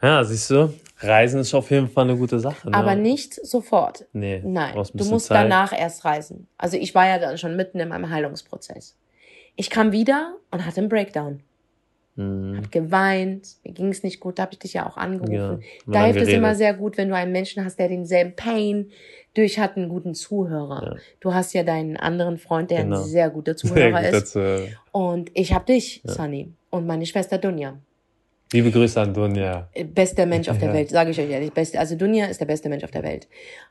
[0.00, 2.70] Ja, siehst du, Reisen ist auf jeden Fall eine gute Sache.
[2.70, 2.76] Ne?
[2.76, 4.04] Aber nicht sofort.
[4.12, 5.44] Nee, Nein, du musst Zeit.
[5.44, 6.48] danach erst reisen.
[6.58, 8.96] Also ich war ja dann schon mitten in meinem Heilungsprozess.
[9.56, 11.40] Ich kam wieder und hatte einen Breakdown.
[12.14, 12.58] Mhm.
[12.58, 15.62] Hab geweint, mir ging es nicht gut, da habe ich dich ja auch angerufen.
[15.86, 18.90] Ja, da hilft es immer sehr gut, wenn du einen Menschen hast, der denselben Pain
[19.34, 20.82] durch hat, einen guten Zuhörer.
[20.84, 20.96] Ja.
[21.20, 22.98] Du hast ja deinen anderen Freund, der Genau.
[23.00, 24.36] ein sehr guter Sehr Zuhörer gut ist.
[24.36, 24.68] dazu.
[24.92, 27.78] Und ich habe dich, Sunny, und meine Schwester Dunja.
[28.52, 29.70] Liebe Grüße an Dunja.
[29.94, 30.74] bester Mensch auf der Ja.
[30.74, 31.50] Welt, sage ich euch ehrlich.
[31.54, 33.26] Beste, also Dunja ist der beste Mensch auf der Welt.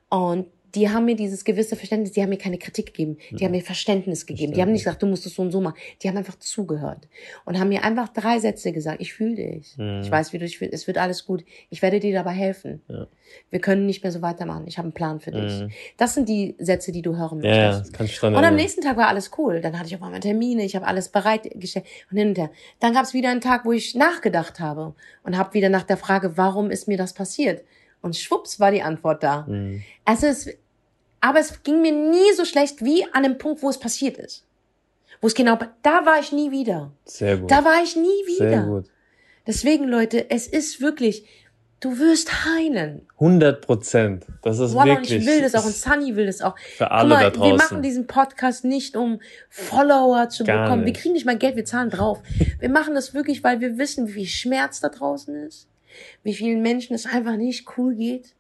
[0.10, 3.52] Und die haben mir dieses gewisse Verständnis, die haben mir keine Kritik gegeben, die haben
[3.52, 4.54] mir Verständnis gegeben.
[4.54, 5.76] Die haben nicht gesagt, du musst es so und so machen.
[6.02, 7.08] Die haben einfach zugehört
[7.46, 9.02] und haben mir einfach drei Sätze gesagt.
[9.02, 9.78] Ich fühle dich.
[9.78, 10.02] Mhm.
[10.04, 10.74] Ich weiß, wie du dich fühlst.
[10.74, 11.44] Es wird alles gut.
[11.70, 12.82] Ich werde dir dabei helfen.
[12.88, 13.08] Ja.
[13.50, 14.66] Wir können nicht mehr so weitermachen.
[14.68, 15.62] Ich habe einen Plan für dich.
[15.62, 15.72] Mhm.
[15.98, 17.86] Das sind die Sätze, die du hören Ja, ja, möchtest.
[17.92, 19.62] das kann ich dran Und am nächsten Tag war alles cool.
[19.62, 22.52] Dann hatte ich auf einmal Termine, ich habe alles bereitgestellt und hin und her.
[22.80, 25.98] Dann gab es wieder einen Tag, wo ich nachgedacht habe und habe wieder nach der
[25.98, 27.64] Frage, warum ist mir das passiert?
[28.02, 29.46] Und schwupps war die Antwort da.
[29.48, 29.84] Mhm.
[30.06, 30.50] Also es,
[31.20, 34.44] aber es ging mir nie so schlecht wie an dem Punkt, wo es passiert ist.
[35.22, 36.92] Wo es genau, da war ich nie wieder.
[37.06, 37.52] Sehr gut.
[37.52, 38.50] Da war ich nie wieder.
[38.50, 38.86] Sehr gut.
[39.46, 41.26] Deswegen, Leute, es ist wirklich,
[41.80, 43.08] du wirst heilen.
[43.20, 44.26] 100 Prozent.
[44.42, 46.58] Das ist und wirklich ich will das auch und Sunny will das auch.
[46.58, 47.52] für alle mal, da draußen.
[47.52, 50.82] wir machen diesen Podcast nicht, um Follower zu Gar bekommen.
[50.86, 51.02] Wir nicht.
[51.02, 52.20] kriegen nicht mal Geld, wir zahlen drauf.
[52.60, 55.68] Wir machen das wirklich, weil wir wissen, wie viel Schmerz da draußen ist,
[56.24, 58.34] wie vielen Menschen es einfach nicht cool geht.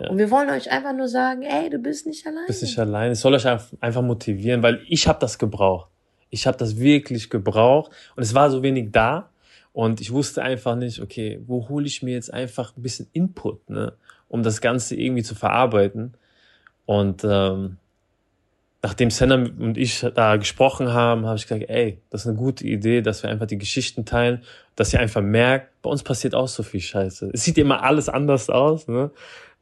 [0.00, 0.10] Ja.
[0.10, 2.44] Und wir wollen euch einfach nur sagen, ey, du bist nicht allein.
[2.46, 3.12] bist nicht allein.
[3.12, 5.90] Es soll euch einfach- einfach motivieren, weil ich habe das gebraucht.
[6.30, 9.30] Ich habe das wirklich gebraucht und es war so wenig da
[9.72, 13.70] und ich wusste einfach nicht, okay, wo hole ich mir jetzt einfach ein bisschen Input,
[13.70, 13.94] ne,
[14.28, 16.14] um das Ganze irgendwie zu verarbeiten.
[16.84, 17.78] Und ähm,
[18.82, 22.66] nachdem Senna und ich da gesprochen haben, habe ich gesagt, ey, das ist eine gute
[22.66, 24.42] Idee, dass wir einfach die Geschichten teilen,
[24.76, 27.30] dass ihr einfach merkt, bei uns passiert auch so viel Scheiße.
[27.32, 29.10] Es sieht immer alles anders aus, ne?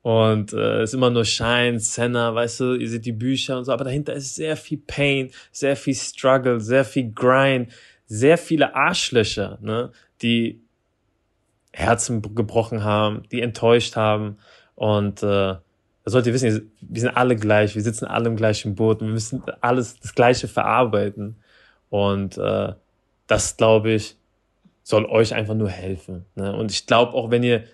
[0.02, 3.64] Und äh, es ist immer nur Shine, Senna, weißt du, ihr seht die Bücher und
[3.64, 7.72] so, aber dahinter ist sehr viel Pain, sehr viel Struggle, sehr viel Grind,
[8.06, 9.90] sehr viele Arschlöcher, ne,
[10.22, 10.60] die
[11.72, 14.38] Herzen gebrochen haben, die enttäuscht haben.
[14.76, 15.56] Und äh,
[16.07, 19.09] da sollt ihr wissen, wir sind alle gleich, wir sitzen alle im gleichen Boot und
[19.09, 21.34] wir müssen alles das Gleiche verarbeiten.
[21.90, 22.74] Und äh,
[23.26, 24.16] das, glaube ich,
[24.84, 26.24] soll euch einfach nur helfen.
[26.36, 26.54] Ne?
[26.54, 27.64] Und ich glaube auch, wenn ihr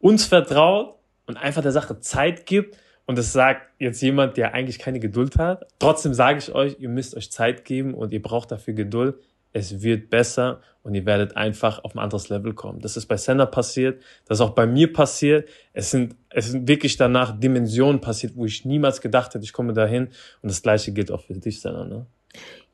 [0.00, 0.94] uns vertraut
[1.26, 5.36] und einfach der Sache Zeit gibt und es sagt jetzt jemand, der eigentlich keine Geduld
[5.36, 9.16] hat, trotzdem sage ich euch, ihr müsst euch Zeit geben und ihr braucht dafür Geduld.
[9.58, 12.80] Es wird besser und ihr werdet einfach auf ein anderes Level kommen.
[12.80, 15.48] Das ist bei Senna passiert, das ist auch bei mir passiert.
[15.72, 19.72] Es sind, es sind wirklich danach Dimensionen passiert, wo ich niemals gedacht hätte, ich komme
[19.72, 20.08] dahin.
[20.42, 21.86] Und das Gleiche gilt auch für dich, Senna.
[21.86, 22.04] Ne?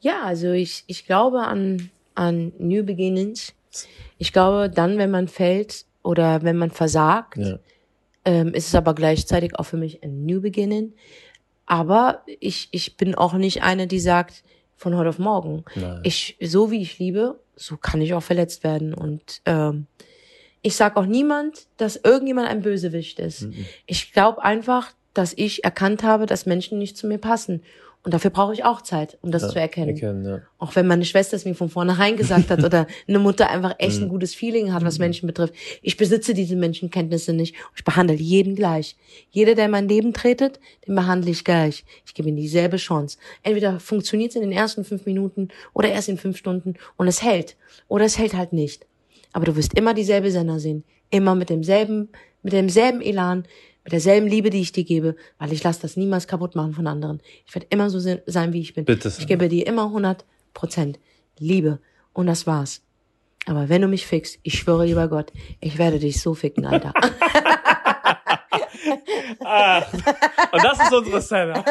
[0.01, 3.55] Ja, also ich, ich glaube an, an New Beginnings.
[4.19, 7.59] Ich glaube, dann, wenn man fällt oder wenn man versagt, Ja.
[8.25, 10.95] ähm, ist es aber gleichzeitig auch für mich ein New Beginning.
[11.65, 14.43] Aber ich, ich bin auch nicht eine, die sagt,
[14.83, 15.65] von heute auf morgen.
[15.75, 16.01] Nein.
[16.03, 18.93] Ich, so wie ich liebe, so kann ich auch verletzt werden.
[18.93, 19.87] Und ähm,
[20.61, 23.49] ich sag auch niemand, dass irgendjemand ein Bösewicht ist.
[23.87, 27.63] Ich glaube einfach, dass ich erkannt habe, dass Menschen nicht zu mir passen.
[28.05, 29.91] Und dafür brauche ich auch Zeit, um das zu erkennen.
[29.91, 30.41] Erkennen, ja.
[30.59, 34.01] Auch wenn meine Schwester es mir von vornherein gesagt hat oder eine Mutter einfach echt
[34.01, 35.55] ein gutes Feeling hat, was Menschen betrifft.
[35.83, 37.55] Ich besitze diese Menschenkenntnisse nicht.
[37.77, 38.97] Ich behandle jeden gleich.
[39.31, 41.85] Jeder, der in mein Leben tretet, den behandle ich gleich.
[42.05, 43.19] Ich gebe ihm dieselbe Chance.
[43.45, 47.23] Entweder funktioniert es in den ersten fünf Minuten oder erst in fünf Stunden und es
[47.23, 47.57] hält.
[47.87, 48.85] Oder es hält halt nicht.
[49.33, 50.83] Aber du wirst immer dieselbe Sender sehen.
[51.11, 52.09] Immer mit demselben,
[52.43, 53.45] mit demselben Elan,
[53.85, 56.87] mit derselben Liebe, die ich dir gebe, weil ich lasse das niemals kaputt machen von
[56.87, 57.21] anderen.
[57.47, 58.85] Ich werde immer so se- sein, wie ich bin.
[58.85, 60.25] Bitte, ich gebe dir immer 100
[60.55, 60.99] Prozent
[61.39, 61.79] Liebe.
[62.13, 62.83] Und das war's.
[63.47, 66.93] Aber wenn du mich fickst, ich schwöre lieber Gott, ich werde dich so ficken, Alter.
[69.45, 69.83] Ah,
[70.53, 71.65] und das ist unsere Szene.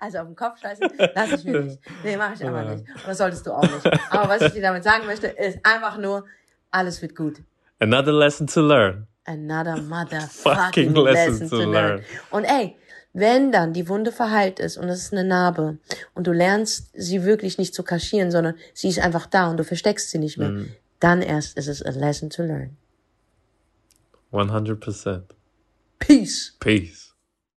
[0.00, 1.78] Also auf den Kopf scheißen, lass ich mir nicht.
[2.04, 2.84] Nee, mache ich einfach nicht.
[2.88, 3.86] Und das solltest du auch nicht.
[4.10, 6.24] Aber was ich dir damit sagen möchte, ist einfach nur,
[6.70, 7.36] alles wird gut.
[7.80, 9.06] Another lesson to learn.
[9.24, 12.02] Another motherfucking Fucking lesson, to learn.
[12.30, 12.76] Und ey,
[13.12, 15.78] wenn dann die Wunde verheilt ist und es ist eine Narbe
[16.14, 19.64] und du lernst, sie wirklich nicht zu kaschieren, sondern sie ist einfach da und du
[19.64, 20.72] versteckst sie nicht mehr, Mhm.
[21.00, 22.76] dann erst ist es a lesson to learn.
[24.32, 25.22] 100%.
[26.00, 26.56] Peace.
[26.60, 27.03] Peace.